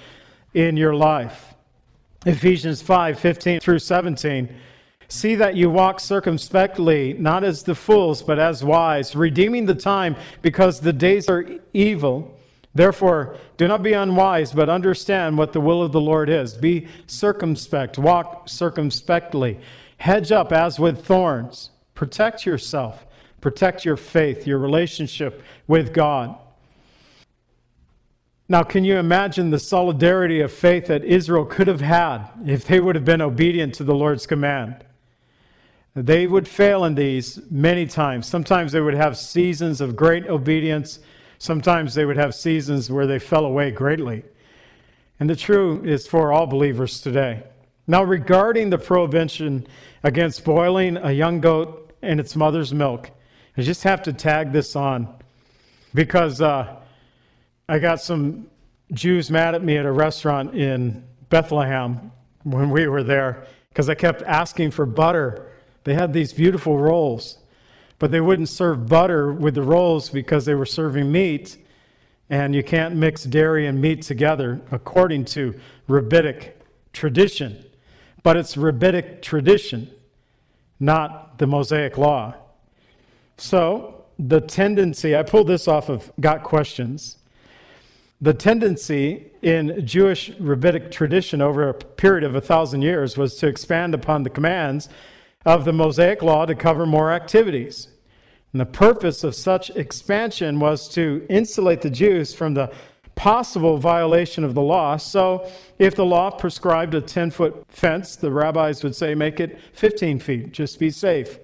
in 0.54 0.76
your 0.76 0.94
life. 0.94 1.54
Ephesians 2.24 2.82
5 2.82 3.18
15 3.18 3.60
through 3.60 3.78
17. 3.78 4.54
See 5.08 5.34
that 5.34 5.56
you 5.56 5.68
walk 5.68 6.00
circumspectly, 6.00 7.14
not 7.14 7.44
as 7.44 7.64
the 7.64 7.74
fools, 7.74 8.22
but 8.22 8.38
as 8.38 8.64
wise, 8.64 9.14
redeeming 9.14 9.66
the 9.66 9.74
time 9.74 10.16
because 10.40 10.80
the 10.80 10.92
days 10.92 11.28
are 11.28 11.44
evil. 11.74 12.38
Therefore, 12.74 13.36
do 13.56 13.68
not 13.68 13.82
be 13.82 13.92
unwise, 13.92 14.52
but 14.52 14.70
understand 14.70 15.36
what 15.36 15.52
the 15.52 15.60
will 15.60 15.82
of 15.82 15.92
the 15.92 16.00
Lord 16.00 16.30
is. 16.30 16.54
Be 16.54 16.88
circumspect, 17.06 17.98
walk 17.98 18.48
circumspectly, 18.48 19.58
hedge 19.98 20.32
up 20.32 20.52
as 20.52 20.78
with 20.78 21.04
thorns. 21.04 21.70
Protect 21.94 22.46
yourself, 22.46 23.04
protect 23.40 23.84
your 23.84 23.96
faith, 23.96 24.46
your 24.46 24.58
relationship 24.58 25.42
with 25.66 25.92
God. 25.92 26.36
Now, 28.48 28.62
can 28.62 28.84
you 28.84 28.96
imagine 28.96 29.50
the 29.50 29.58
solidarity 29.58 30.40
of 30.40 30.52
faith 30.52 30.86
that 30.86 31.04
Israel 31.04 31.44
could 31.44 31.68
have 31.68 31.80
had 31.80 32.26
if 32.46 32.66
they 32.66 32.80
would 32.80 32.94
have 32.94 33.04
been 33.04 33.22
obedient 33.22 33.74
to 33.74 33.84
the 33.84 33.94
Lord's 33.94 34.26
command? 34.26 34.84
They 35.94 36.26
would 36.26 36.48
fail 36.48 36.84
in 36.84 36.94
these 36.94 37.38
many 37.50 37.86
times. 37.86 38.26
Sometimes 38.26 38.72
they 38.72 38.80
would 38.80 38.94
have 38.94 39.16
seasons 39.16 39.80
of 39.80 39.94
great 39.94 40.26
obedience 40.26 40.98
Sometimes 41.42 41.94
they 41.94 42.04
would 42.04 42.18
have 42.18 42.36
seasons 42.36 42.88
where 42.88 43.04
they 43.04 43.18
fell 43.18 43.44
away 43.44 43.72
greatly. 43.72 44.22
And 45.18 45.28
the 45.28 45.34
true 45.34 45.82
is 45.82 46.06
for 46.06 46.32
all 46.32 46.46
believers 46.46 47.00
today. 47.00 47.42
Now, 47.88 48.04
regarding 48.04 48.70
the 48.70 48.78
prohibition 48.78 49.66
against 50.04 50.44
boiling 50.44 50.98
a 50.98 51.10
young 51.10 51.40
goat 51.40 51.96
in 52.00 52.20
its 52.20 52.36
mother's 52.36 52.72
milk, 52.72 53.10
I 53.56 53.62
just 53.62 53.82
have 53.82 54.04
to 54.04 54.12
tag 54.12 54.52
this 54.52 54.76
on 54.76 55.12
because 55.92 56.40
uh, 56.40 56.76
I 57.68 57.80
got 57.80 58.00
some 58.00 58.46
Jews 58.92 59.28
mad 59.28 59.56
at 59.56 59.64
me 59.64 59.76
at 59.78 59.84
a 59.84 59.90
restaurant 59.90 60.54
in 60.54 61.02
Bethlehem 61.28 62.12
when 62.44 62.70
we 62.70 62.86
were 62.86 63.02
there 63.02 63.48
because 63.70 63.88
I 63.88 63.96
kept 63.96 64.22
asking 64.22 64.70
for 64.70 64.86
butter. 64.86 65.50
They 65.82 65.94
had 65.94 66.12
these 66.12 66.32
beautiful 66.32 66.78
rolls 66.78 67.38
but 68.02 68.10
they 68.10 68.20
wouldn't 68.20 68.48
serve 68.48 68.88
butter 68.88 69.32
with 69.32 69.54
the 69.54 69.62
rolls 69.62 70.10
because 70.10 70.44
they 70.44 70.56
were 70.56 70.66
serving 70.66 71.12
meat, 71.12 71.56
and 72.28 72.52
you 72.52 72.60
can't 72.60 72.96
mix 72.96 73.22
dairy 73.22 73.68
and 73.68 73.80
meat 73.80 74.02
together 74.02 74.60
according 74.72 75.24
to 75.24 75.54
rabbinic 75.86 76.60
tradition. 76.92 77.64
But 78.24 78.36
it's 78.36 78.56
rabbinic 78.56 79.22
tradition, 79.22 79.88
not 80.80 81.38
the 81.38 81.46
Mosaic 81.46 81.96
law. 81.96 82.34
So, 83.36 84.04
the 84.18 84.40
tendency, 84.40 85.14
I 85.14 85.22
pulled 85.22 85.46
this 85.46 85.68
off 85.68 85.88
of 85.88 86.10
Got 86.18 86.42
Questions. 86.42 87.18
The 88.20 88.34
tendency 88.34 89.30
in 89.42 89.86
Jewish 89.86 90.30
rabbinic 90.40 90.90
tradition 90.90 91.40
over 91.40 91.68
a 91.68 91.74
period 91.74 92.24
of 92.24 92.34
a 92.34 92.40
thousand 92.40 92.82
years 92.82 93.16
was 93.16 93.36
to 93.36 93.46
expand 93.46 93.94
upon 93.94 94.24
the 94.24 94.30
commands 94.30 94.88
of 95.44 95.64
the 95.64 95.72
Mosaic 95.72 96.20
law 96.20 96.46
to 96.46 96.56
cover 96.56 96.84
more 96.84 97.12
activities. 97.12 97.86
And 98.52 98.60
the 98.60 98.66
purpose 98.66 99.24
of 99.24 99.34
such 99.34 99.70
expansion 99.70 100.60
was 100.60 100.88
to 100.90 101.24
insulate 101.30 101.80
the 101.80 101.90
Jews 101.90 102.34
from 102.34 102.54
the 102.54 102.72
possible 103.14 103.78
violation 103.78 104.44
of 104.44 104.54
the 104.54 104.62
law. 104.62 104.96
So, 104.96 105.50
if 105.78 105.94
the 105.94 106.04
law 106.04 106.30
prescribed 106.30 106.94
a 106.94 107.00
10 107.00 107.30
foot 107.30 107.64
fence, 107.68 108.16
the 108.16 108.30
rabbis 108.30 108.82
would 108.82 108.94
say, 108.94 109.14
make 109.14 109.40
it 109.40 109.58
15 109.74 110.18
feet, 110.18 110.52
just 110.52 110.78
be 110.78 110.90
safe, 110.90 111.38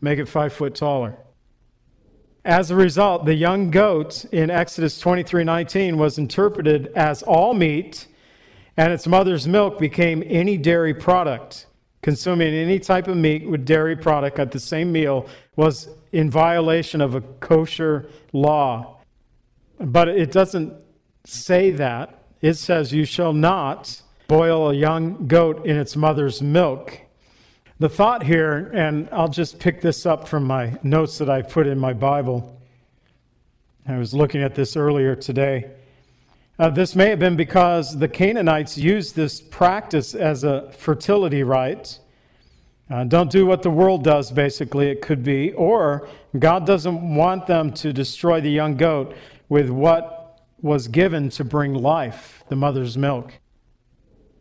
make 0.00 0.18
it 0.18 0.26
five 0.28 0.52
foot 0.52 0.74
taller. 0.74 1.16
As 2.44 2.72
a 2.72 2.76
result, 2.76 3.24
the 3.24 3.34
young 3.34 3.70
goat 3.70 4.24
in 4.32 4.50
Exodus 4.50 5.00
23:19 5.00 5.96
was 5.96 6.18
interpreted 6.18 6.90
as 6.96 7.22
all 7.22 7.54
meat, 7.54 8.08
and 8.76 8.92
its 8.92 9.06
mother's 9.06 9.46
milk 9.46 9.78
became 9.78 10.24
any 10.26 10.56
dairy 10.56 10.92
product. 10.92 11.66
Consuming 12.02 12.52
any 12.52 12.80
type 12.80 13.06
of 13.06 13.16
meat 13.16 13.48
with 13.48 13.64
dairy 13.64 13.94
product 13.94 14.40
at 14.40 14.50
the 14.50 14.58
same 14.58 14.90
meal 14.90 15.28
was 15.54 15.88
in 16.12 16.30
violation 16.30 17.00
of 17.00 17.14
a 17.14 17.20
kosher 17.20 18.08
law. 18.32 18.98
But 19.80 20.08
it 20.08 20.30
doesn't 20.30 20.74
say 21.24 21.70
that. 21.72 22.22
It 22.40 22.54
says, 22.54 22.92
You 22.92 23.04
shall 23.04 23.32
not 23.32 24.02
boil 24.28 24.70
a 24.70 24.74
young 24.74 25.26
goat 25.26 25.66
in 25.66 25.76
its 25.76 25.96
mother's 25.96 26.40
milk. 26.40 27.00
The 27.78 27.88
thought 27.88 28.22
here, 28.22 28.70
and 28.74 29.08
I'll 29.10 29.28
just 29.28 29.58
pick 29.58 29.80
this 29.80 30.06
up 30.06 30.28
from 30.28 30.44
my 30.44 30.78
notes 30.82 31.18
that 31.18 31.28
I 31.28 31.42
put 31.42 31.66
in 31.66 31.78
my 31.78 31.92
Bible. 31.92 32.60
I 33.88 33.96
was 33.96 34.14
looking 34.14 34.42
at 34.42 34.54
this 34.54 34.76
earlier 34.76 35.16
today. 35.16 35.70
Uh, 36.58 36.70
this 36.70 36.94
may 36.94 37.08
have 37.08 37.18
been 37.18 37.34
because 37.34 37.98
the 37.98 38.06
Canaanites 38.06 38.78
used 38.78 39.16
this 39.16 39.40
practice 39.40 40.14
as 40.14 40.44
a 40.44 40.70
fertility 40.70 41.42
rite. 41.42 41.98
Uh, 42.90 43.04
don't 43.04 43.30
do 43.30 43.46
what 43.46 43.62
the 43.62 43.70
world 43.70 44.04
does, 44.04 44.30
basically, 44.30 44.88
it 44.88 45.00
could 45.00 45.22
be. 45.22 45.52
Or 45.52 46.08
God 46.38 46.66
doesn't 46.66 47.14
want 47.14 47.46
them 47.46 47.72
to 47.74 47.92
destroy 47.92 48.40
the 48.40 48.50
young 48.50 48.76
goat 48.76 49.14
with 49.48 49.70
what 49.70 50.40
was 50.60 50.88
given 50.88 51.28
to 51.30 51.44
bring 51.44 51.74
life, 51.74 52.44
the 52.48 52.56
mother's 52.56 52.96
milk. 52.98 53.34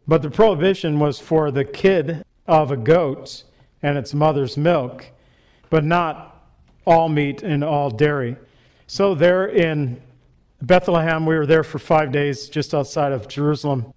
But 0.07 0.21
the 0.21 0.29
prohibition 0.29 0.99
was 0.99 1.19
for 1.19 1.51
the 1.51 1.65
kid 1.65 2.23
of 2.47 2.71
a 2.71 2.77
goat 2.77 3.43
and 3.81 3.97
its 3.97 4.13
mother's 4.13 4.57
milk, 4.57 5.07
but 5.69 5.83
not 5.83 6.45
all 6.85 7.09
meat 7.09 7.43
and 7.43 7.63
all 7.63 7.89
dairy. 7.89 8.35
So, 8.87 9.15
there 9.15 9.47
in 9.47 10.01
Bethlehem, 10.61 11.25
we 11.25 11.35
were 11.35 11.45
there 11.45 11.63
for 11.63 11.79
five 11.79 12.11
days 12.11 12.49
just 12.49 12.73
outside 12.73 13.13
of 13.13 13.27
Jerusalem 13.27 13.93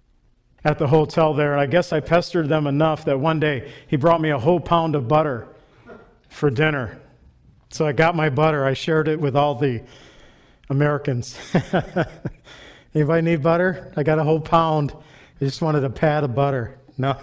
at 0.65 0.79
the 0.79 0.87
hotel 0.87 1.33
there. 1.33 1.53
And 1.53 1.61
I 1.61 1.67
guess 1.67 1.93
I 1.93 2.01
pestered 2.01 2.49
them 2.49 2.67
enough 2.67 3.05
that 3.05 3.19
one 3.19 3.39
day 3.39 3.71
he 3.87 3.95
brought 3.95 4.19
me 4.19 4.31
a 4.31 4.39
whole 4.39 4.59
pound 4.59 4.95
of 4.95 5.07
butter 5.07 5.47
for 6.27 6.49
dinner. 6.49 6.99
So 7.69 7.85
I 7.85 7.93
got 7.93 8.15
my 8.15 8.29
butter. 8.29 8.65
I 8.65 8.73
shared 8.73 9.07
it 9.07 9.21
with 9.21 9.35
all 9.35 9.55
the 9.55 9.83
Americans. 10.69 11.37
Anybody 12.95 13.21
need 13.21 13.43
butter? 13.43 13.93
I 13.95 14.03
got 14.03 14.17
a 14.17 14.23
whole 14.23 14.39
pound. 14.39 14.91
I 15.39 15.45
just 15.45 15.61
wanted 15.61 15.83
a 15.83 15.89
pat 15.89 16.23
of 16.23 16.33
butter. 16.33 16.79
No. 16.97 17.15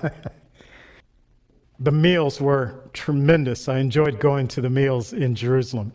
the 1.80 1.90
meals 1.90 2.40
were 2.40 2.90
tremendous. 2.92 3.68
I 3.68 3.78
enjoyed 3.78 4.20
going 4.20 4.46
to 4.48 4.60
the 4.60 4.70
meals 4.70 5.12
in 5.12 5.34
Jerusalem. 5.34 5.92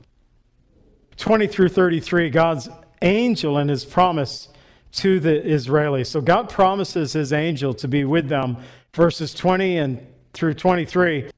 20 1.15 1.47
through 1.47 1.69
33, 1.69 2.29
God's 2.29 2.69
angel 3.01 3.57
and 3.57 3.69
his 3.69 3.85
promise 3.85 4.49
to 4.93 5.19
the 5.19 5.41
Israelis. 5.41 6.07
So 6.07 6.21
God 6.21 6.49
promises 6.49 7.13
his 7.13 7.33
angel 7.33 7.73
to 7.75 7.87
be 7.87 8.03
with 8.03 8.29
them. 8.29 8.57
Verses 8.93 9.33
20 9.33 9.77
and 9.77 10.07
through 10.33 10.53
23. 10.55 11.29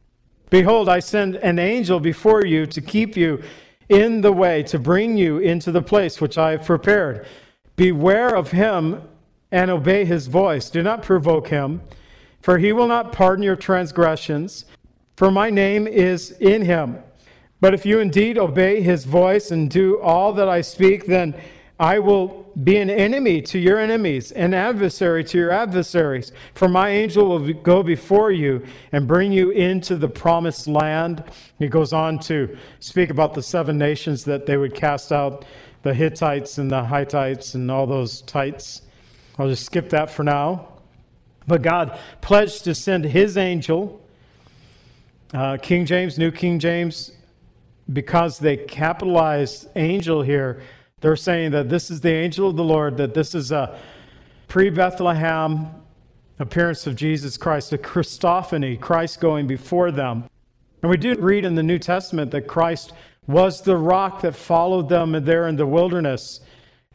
Behold, 0.50 0.90
I 0.90 1.00
send 1.00 1.36
an 1.36 1.60
angel 1.60 2.00
before 2.00 2.46
you 2.46 2.66
to 2.68 2.82
keep 2.82 3.16
you 3.16 3.42
in 3.88 4.22
the 4.22 4.32
way, 4.32 4.64
to 4.64 4.80
bring 4.80 5.18
you 5.18 5.40
into 5.40 5.72
the 5.72 5.82
place 5.82 6.22
which 6.22 6.38
I 6.38 6.52
have 6.52 6.66
prepared. 6.66 7.28
Beware 7.76 8.36
of 8.36 8.52
him 8.52 9.02
and 9.52 9.72
obey 9.72 10.06
his 10.06 10.28
voice. 10.28 10.70
Do 10.70 10.84
not 10.84 11.02
provoke 11.02 11.48
him, 11.48 11.82
for 12.42 12.58
he 12.58 12.72
will 12.72 12.88
not 12.88 13.12
pardon 13.12 13.44
your 13.44 13.56
transgressions, 13.56 14.66
for 15.18 15.32
my 15.32 15.50
name 15.50 15.88
is 15.88 16.32
in 16.32 16.64
him. 16.64 17.00
But 17.62 17.74
if 17.74 17.86
you 17.86 18.00
indeed 18.00 18.38
obey 18.38 18.82
his 18.82 19.06
voice 19.06 19.52
and 19.52 19.70
do 19.70 20.00
all 20.00 20.34
that 20.34 20.48
I 20.48 20.62
speak, 20.62 21.08
then 21.08 21.36
I 21.80 22.00
will 22.00 22.52
be 22.62 22.76
an 22.78 22.90
enemy 22.90 23.42
to 23.44 23.58
your 23.58 23.80
enemies, 23.80 24.34
an 24.34 24.54
adversary 24.54 25.24
to 25.24 25.38
your 25.38 25.52
adversaries. 25.52 26.34
For 26.54 26.68
my 26.68 26.90
angel 26.90 27.28
will 27.30 27.54
go 27.54 27.84
before 27.84 28.32
you 28.32 28.66
and 28.92 29.08
bring 29.08 29.32
you 29.32 29.52
into 29.52 29.96
the 29.96 30.10
promised 30.10 30.68
land. 30.68 31.24
He 31.58 31.70
goes 31.70 31.94
on 31.94 32.20
to 32.20 32.58
speak 32.82 33.10
about 33.10 33.34
the 33.34 33.42
seven 33.42 33.78
nations 33.78 34.26
that 34.26 34.46
they 34.46 34.58
would 34.58 34.76
cast 34.76 35.14
out 35.14 35.46
the 35.84 35.94
Hittites 35.94 36.58
and 36.58 36.70
the 36.70 36.84
Hittites 36.84 37.56
and 37.56 37.72
all 37.72 37.88
those 37.88 38.22
tites. 38.24 38.82
I'll 39.38 39.48
just 39.48 39.66
skip 39.66 39.90
that 39.92 40.10
for 40.10 40.24
now. 40.24 40.68
But 41.48 41.62
God 41.62 41.98
pledged 42.20 42.66
to 42.66 42.76
send 42.76 43.06
his 43.06 43.38
angel, 43.38 44.02
uh, 45.34 45.58
King 45.62 45.86
James, 45.86 46.18
New 46.18 46.32
King 46.32 46.60
James, 46.60 47.14
because 47.92 48.38
they 48.38 48.58
capitalized 48.58 49.70
angel 49.78 50.22
here, 50.22 50.62
they're 51.02 51.16
saying 51.16 51.52
that 51.52 51.70
this 51.70 51.90
is 51.90 52.02
the 52.02 52.12
angel 52.12 52.50
of 52.50 52.56
the 52.56 52.64
Lord, 52.64 52.98
that 52.98 53.14
this 53.14 53.34
is 53.34 53.52
a 53.52 53.80
pre 54.48 54.70
Bethlehem 54.70 55.68
appearance 56.40 56.88
of 56.88 56.96
Jesus 56.96 57.38
Christ, 57.38 57.74
a 57.74 57.78
Christophany, 57.78 58.80
Christ 58.80 59.20
going 59.20 59.48
before 59.48 59.92
them. 59.92 60.26
And 60.82 60.90
we 60.90 60.98
do 60.98 61.14
read 61.16 61.46
in 61.46 61.56
the 61.56 61.64
New 61.64 61.80
Testament 61.80 62.32
that 62.32 62.48
Christ 62.48 62.94
was 63.28 63.62
the 63.62 63.78
rock 63.78 64.22
that 64.22 64.36
followed 64.36 64.90
them 64.90 65.12
there 65.24 65.48
in 65.48 65.56
the 65.56 65.66
wilderness. 65.66 66.40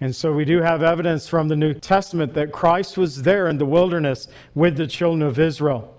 And 0.01 0.15
so 0.15 0.33
we 0.33 0.45
do 0.45 0.61
have 0.63 0.83
evidence 0.83 1.29
from 1.29 1.49
the 1.49 1.57
New 1.57 1.75
Testament 1.75 2.35
that 2.35 2.51
Christ 2.51 2.99
was 2.99 3.23
there 3.23 3.47
in 3.47 3.59
the 3.59 3.67
wilderness 3.67 4.27
with 4.55 4.77
the 4.77 4.87
children 4.87 5.23
of 5.23 5.39
Israel. 5.39 5.94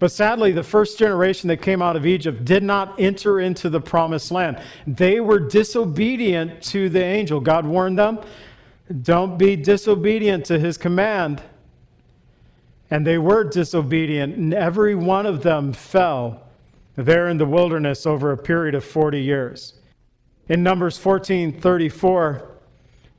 But 0.00 0.10
sadly, 0.10 0.50
the 0.50 0.62
first 0.62 0.98
generation 0.98 1.48
that 1.48 1.58
came 1.58 1.82
out 1.82 1.94
of 1.94 2.06
Egypt 2.06 2.44
did 2.44 2.62
not 2.62 2.98
enter 2.98 3.38
into 3.38 3.68
the 3.68 3.82
promised 3.82 4.32
land. 4.32 4.58
They 4.86 5.20
were 5.20 5.38
disobedient 5.38 6.62
to 6.64 6.88
the 6.88 7.04
angel. 7.04 7.38
God 7.38 7.66
warned 7.66 7.98
them, 7.98 8.18
don't 9.02 9.38
be 9.38 9.56
disobedient 9.56 10.46
to 10.46 10.58
his 10.58 10.78
command. 10.78 11.42
And 12.90 13.06
they 13.06 13.18
were 13.18 13.44
disobedient, 13.44 14.36
and 14.36 14.54
every 14.54 14.94
one 14.94 15.26
of 15.26 15.42
them 15.42 15.74
fell 15.74 16.44
there 16.96 17.28
in 17.28 17.36
the 17.36 17.46
wilderness 17.46 18.06
over 18.06 18.32
a 18.32 18.38
period 18.38 18.74
of 18.74 18.82
40 18.82 19.20
years. 19.20 19.74
In 20.48 20.62
Numbers 20.62 20.98
14:34, 20.98 22.42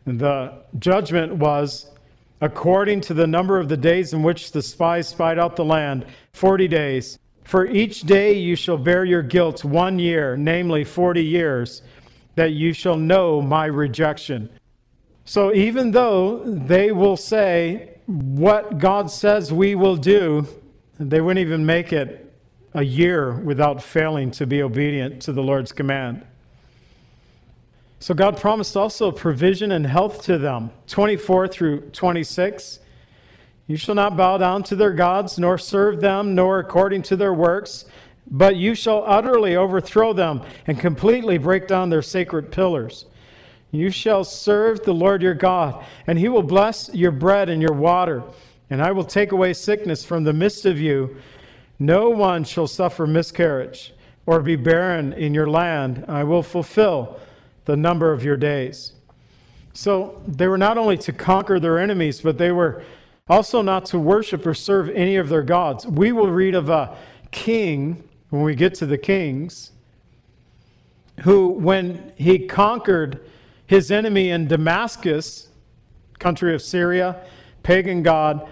the 0.06 0.54
judgment 0.80 1.36
was 1.36 1.91
according 2.42 3.02
to 3.02 3.14
the 3.14 3.28
number 3.28 3.60
of 3.60 3.70
the 3.70 3.78
days 3.78 4.14
in 4.14 4.24
which 4.24 4.52
the 4.52 4.62
spies 4.62 5.08
spied 5.08 5.40
out 5.40 5.56
the 5.56 5.64
land, 5.64 6.06
40 6.34 6.68
days. 6.68 7.20
For 7.44 7.68
each 7.68 8.02
day 8.02 8.34
you 8.34 8.56
shall 8.56 8.78
bear 8.78 9.06
your 9.06 9.22
guilt 9.22 9.64
one 9.64 10.00
year, 10.00 10.36
namely 10.36 10.84
40 10.84 11.24
years, 11.24 11.84
that 12.36 12.52
you 12.52 12.74
shall 12.74 12.98
know 12.98 13.42
my 13.42 13.66
rejection. 13.66 14.50
So 15.26 15.54
even 15.54 15.92
though 15.92 16.44
they 16.44 16.92
will 16.92 17.18
say 17.18 18.00
what 18.08 18.80
God 18.80 19.12
says 19.12 19.54
we 19.54 19.76
will 19.76 19.96
do, 19.96 20.48
they 21.00 21.22
wouldn't 21.22 21.46
even 21.46 21.66
make 21.66 21.94
it 21.94 22.34
a 22.74 22.84
year 22.84 23.34
without 23.34 23.84
failing 23.84 24.32
to 24.32 24.48
be 24.48 24.64
obedient 24.64 25.22
to 25.24 25.34
the 25.34 25.44
Lord's 25.44 25.72
command. 25.72 26.26
So 28.02 28.16
God 28.16 28.40
promised 28.40 28.76
also 28.76 29.12
provision 29.12 29.72
and 29.72 29.86
health 29.86 30.24
to 30.24 30.40
them. 30.40 30.72
24 30.88 31.48
through 31.48 31.82
26. 31.92 32.80
You 33.68 33.78
shall 33.78 33.94
not 33.94 34.18
bow 34.18 34.40
down 34.40 34.64
to 34.64 34.76
their 34.76 34.92
gods, 34.92 35.38
nor 35.38 35.60
serve 35.60 36.02
them, 36.02 36.34
nor 36.34 36.58
according 36.58 37.04
to 37.04 37.16
their 37.16 37.32
works, 37.32 37.86
but 38.26 38.56
you 38.56 38.74
shall 38.74 39.04
utterly 39.06 39.56
overthrow 39.56 40.14
them 40.14 40.42
and 40.66 40.80
completely 40.80 41.38
break 41.38 41.68
down 41.68 41.92
their 41.92 42.02
sacred 42.02 42.52
pillars. 42.52 43.06
You 43.70 43.92
shall 43.92 44.24
serve 44.24 44.84
the 44.84 44.96
Lord 44.96 45.22
your 45.22 45.36
God, 45.36 45.86
and 46.08 46.18
he 46.18 46.28
will 46.28 46.42
bless 46.42 46.90
your 46.96 47.12
bread 47.12 47.50
and 47.50 47.62
your 47.62 47.76
water, 47.76 48.24
and 48.72 48.82
I 48.82 48.94
will 48.94 49.04
take 49.04 49.32
away 49.32 49.54
sickness 49.54 50.04
from 50.04 50.24
the 50.24 50.34
midst 50.34 50.66
of 50.66 50.80
you. 50.80 51.18
No 51.78 52.10
one 52.10 52.46
shall 52.46 52.68
suffer 52.68 53.06
miscarriage 53.06 53.94
or 54.26 54.42
be 54.42 54.56
barren 54.56 55.14
in 55.14 55.36
your 55.36 55.48
land. 55.48 56.04
I 56.08 56.24
will 56.24 56.42
fulfill 56.42 57.20
the 57.72 57.78
number 57.78 58.12
of 58.12 58.22
your 58.22 58.36
days. 58.36 58.92
So 59.72 60.22
they 60.28 60.50
were 60.50 60.58
not 60.58 60.78
only 60.78 60.98
to 60.98 61.14
conquer 61.14 61.58
their 61.58 61.80
enemies, 61.80 62.20
but 62.20 62.38
they 62.38 62.52
were 62.52 62.84
also 63.30 63.62
not 63.62 63.86
to 63.86 63.98
worship 63.98 64.46
or 64.46 64.54
serve 64.54 64.90
any 64.90 65.16
of 65.16 65.30
their 65.30 65.42
gods. 65.42 65.88
We 65.88 66.12
will 66.12 66.30
read 66.30 66.54
of 66.54 66.68
a 66.68 66.98
king 67.32 68.04
when 68.30 68.42
we 68.42 68.56
get 68.56 68.76
to 68.76 68.86
the 68.86 68.98
kings 68.98 69.72
who, 71.22 71.48
when 71.48 72.12
he 72.18 72.40
conquered 72.40 73.26
his 73.66 73.90
enemy 73.90 74.32
in 74.32 74.50
Damascus, 74.50 75.48
country 76.20 76.54
of 76.54 76.62
Syria, 76.62 77.22
pagan 77.64 78.04
god, 78.04 78.50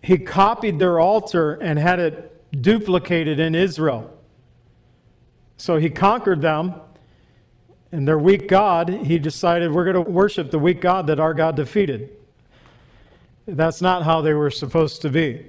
he 0.00 0.16
copied 0.16 0.78
their 0.78 1.00
altar 1.00 1.54
and 1.54 1.76
had 1.76 1.98
it 1.98 2.62
duplicated 2.62 3.40
in 3.40 3.56
Israel. 3.56 4.16
So 5.56 5.78
he 5.78 5.90
conquered 5.90 6.40
them 6.40 6.74
and 7.92 8.08
their 8.08 8.18
weak 8.18 8.48
God, 8.48 8.88
he 8.88 9.18
decided 9.18 9.70
we're 9.70 9.84
going 9.84 10.02
to 10.02 10.10
worship 10.10 10.50
the 10.50 10.58
weak 10.58 10.80
God 10.80 11.06
that 11.08 11.20
our 11.20 11.34
God 11.34 11.56
defeated. 11.56 12.16
That's 13.46 13.82
not 13.82 14.02
how 14.02 14.22
they 14.22 14.32
were 14.32 14.50
supposed 14.50 15.02
to 15.02 15.10
be. 15.10 15.46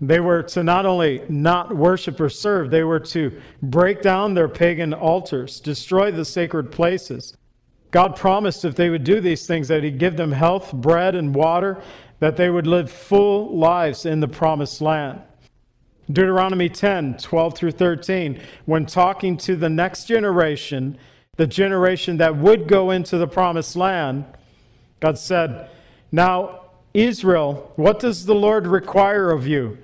They 0.00 0.18
were 0.18 0.42
to 0.44 0.64
not 0.64 0.86
only 0.86 1.22
not 1.28 1.76
worship 1.76 2.18
or 2.18 2.30
serve, 2.30 2.70
they 2.70 2.82
were 2.82 3.00
to 3.00 3.40
break 3.62 4.02
down 4.02 4.34
their 4.34 4.48
pagan 4.48 4.94
altars, 4.94 5.60
destroy 5.60 6.10
the 6.10 6.24
sacred 6.24 6.72
places. 6.72 7.36
God 7.92 8.16
promised 8.16 8.64
if 8.64 8.74
they 8.74 8.88
would 8.88 9.04
do 9.04 9.20
these 9.20 9.46
things 9.46 9.68
that 9.68 9.84
He'd 9.84 9.98
give 9.98 10.16
them 10.16 10.32
health, 10.32 10.72
bread, 10.72 11.14
and 11.14 11.34
water, 11.34 11.80
that 12.18 12.36
they 12.36 12.48
would 12.48 12.66
live 12.66 12.90
full 12.90 13.56
lives 13.56 14.06
in 14.06 14.20
the 14.20 14.28
promised 14.28 14.80
land. 14.80 15.20
Deuteronomy 16.10 16.68
10 16.68 17.18
12 17.18 17.54
through 17.54 17.72
13, 17.72 18.40
when 18.64 18.86
talking 18.86 19.36
to 19.36 19.54
the 19.54 19.68
next 19.68 20.06
generation, 20.06 20.98
the 21.38 21.46
generation 21.46 22.18
that 22.18 22.36
would 22.36 22.68
go 22.68 22.90
into 22.90 23.16
the 23.16 23.26
promised 23.26 23.74
land, 23.74 24.22
God 25.00 25.16
said, 25.16 25.70
Now, 26.10 26.66
Israel, 26.92 27.72
what 27.76 28.00
does 28.00 28.26
the 28.26 28.34
Lord 28.34 28.66
require 28.66 29.30
of 29.30 29.46
you? 29.46 29.78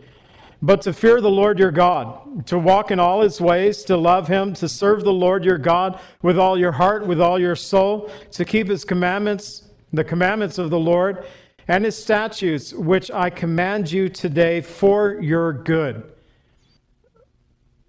But 0.61 0.83
to 0.83 0.93
fear 0.93 1.23
the 1.23 1.31
Lord 1.31 1.59
your 1.59 1.71
God, 1.71 2.47
to 2.49 2.59
walk 2.59 2.91
in 2.91 3.01
all 3.01 3.23
his 3.23 3.41
ways, 3.41 3.83
to 3.85 3.97
love 3.97 4.29
him, 4.29 4.53
to 4.55 4.69
serve 4.69 5.05
the 5.05 5.13
Lord 5.13 5.43
your 5.43 5.57
God 5.57 5.99
with 6.21 6.39
all 6.39 6.59
your 6.59 6.73
heart, 6.73 7.07
with 7.07 7.19
all 7.19 7.39
your 7.39 7.57
soul, 7.57 8.11
to 8.33 8.45
keep 8.45 8.69
his 8.69 8.85
commandments, 8.85 9.63
the 9.91 10.05
commandments 10.05 10.59
of 10.59 10.69
the 10.69 10.79
Lord 10.79 11.25
and 11.67 11.87
his 11.87 11.97
statutes, 11.97 12.75
which 12.75 13.11
I 13.11 13.31
command 13.31 13.91
you 13.91 14.11
today 14.11 14.61
for 14.61 15.19
your 15.21 15.55
good. 15.55 16.03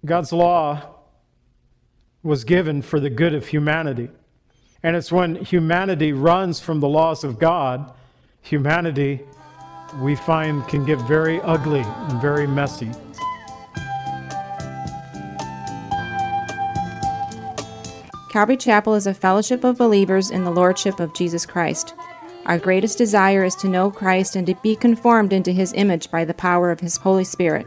God's 0.04 0.32
law 0.32 0.99
was 2.22 2.44
given 2.44 2.82
for 2.82 3.00
the 3.00 3.10
good 3.10 3.34
of 3.34 3.48
humanity. 3.48 4.08
And 4.82 4.96
it's 4.96 5.12
when 5.12 5.36
humanity 5.36 6.12
runs 6.12 6.60
from 6.60 6.80
the 6.80 6.88
laws 6.88 7.24
of 7.24 7.38
God, 7.38 7.92
humanity, 8.42 9.20
we 10.00 10.16
find, 10.16 10.66
can 10.68 10.84
get 10.84 10.98
very 11.00 11.40
ugly 11.40 11.80
and 11.84 12.20
very 12.20 12.46
messy. 12.46 12.90
Calvary 18.30 18.56
Chapel 18.56 18.94
is 18.94 19.08
a 19.08 19.14
fellowship 19.14 19.64
of 19.64 19.76
believers 19.76 20.30
in 20.30 20.44
the 20.44 20.52
Lordship 20.52 21.00
of 21.00 21.12
Jesus 21.14 21.44
Christ. 21.44 21.94
Our 22.46 22.58
greatest 22.58 22.96
desire 22.96 23.44
is 23.44 23.56
to 23.56 23.68
know 23.68 23.90
Christ 23.90 24.36
and 24.36 24.46
to 24.46 24.54
be 24.62 24.76
conformed 24.76 25.32
into 25.32 25.52
his 25.52 25.72
image 25.72 26.10
by 26.10 26.24
the 26.24 26.34
power 26.34 26.70
of 26.70 26.80
his 26.80 26.96
Holy 26.98 27.24
Spirit. 27.24 27.66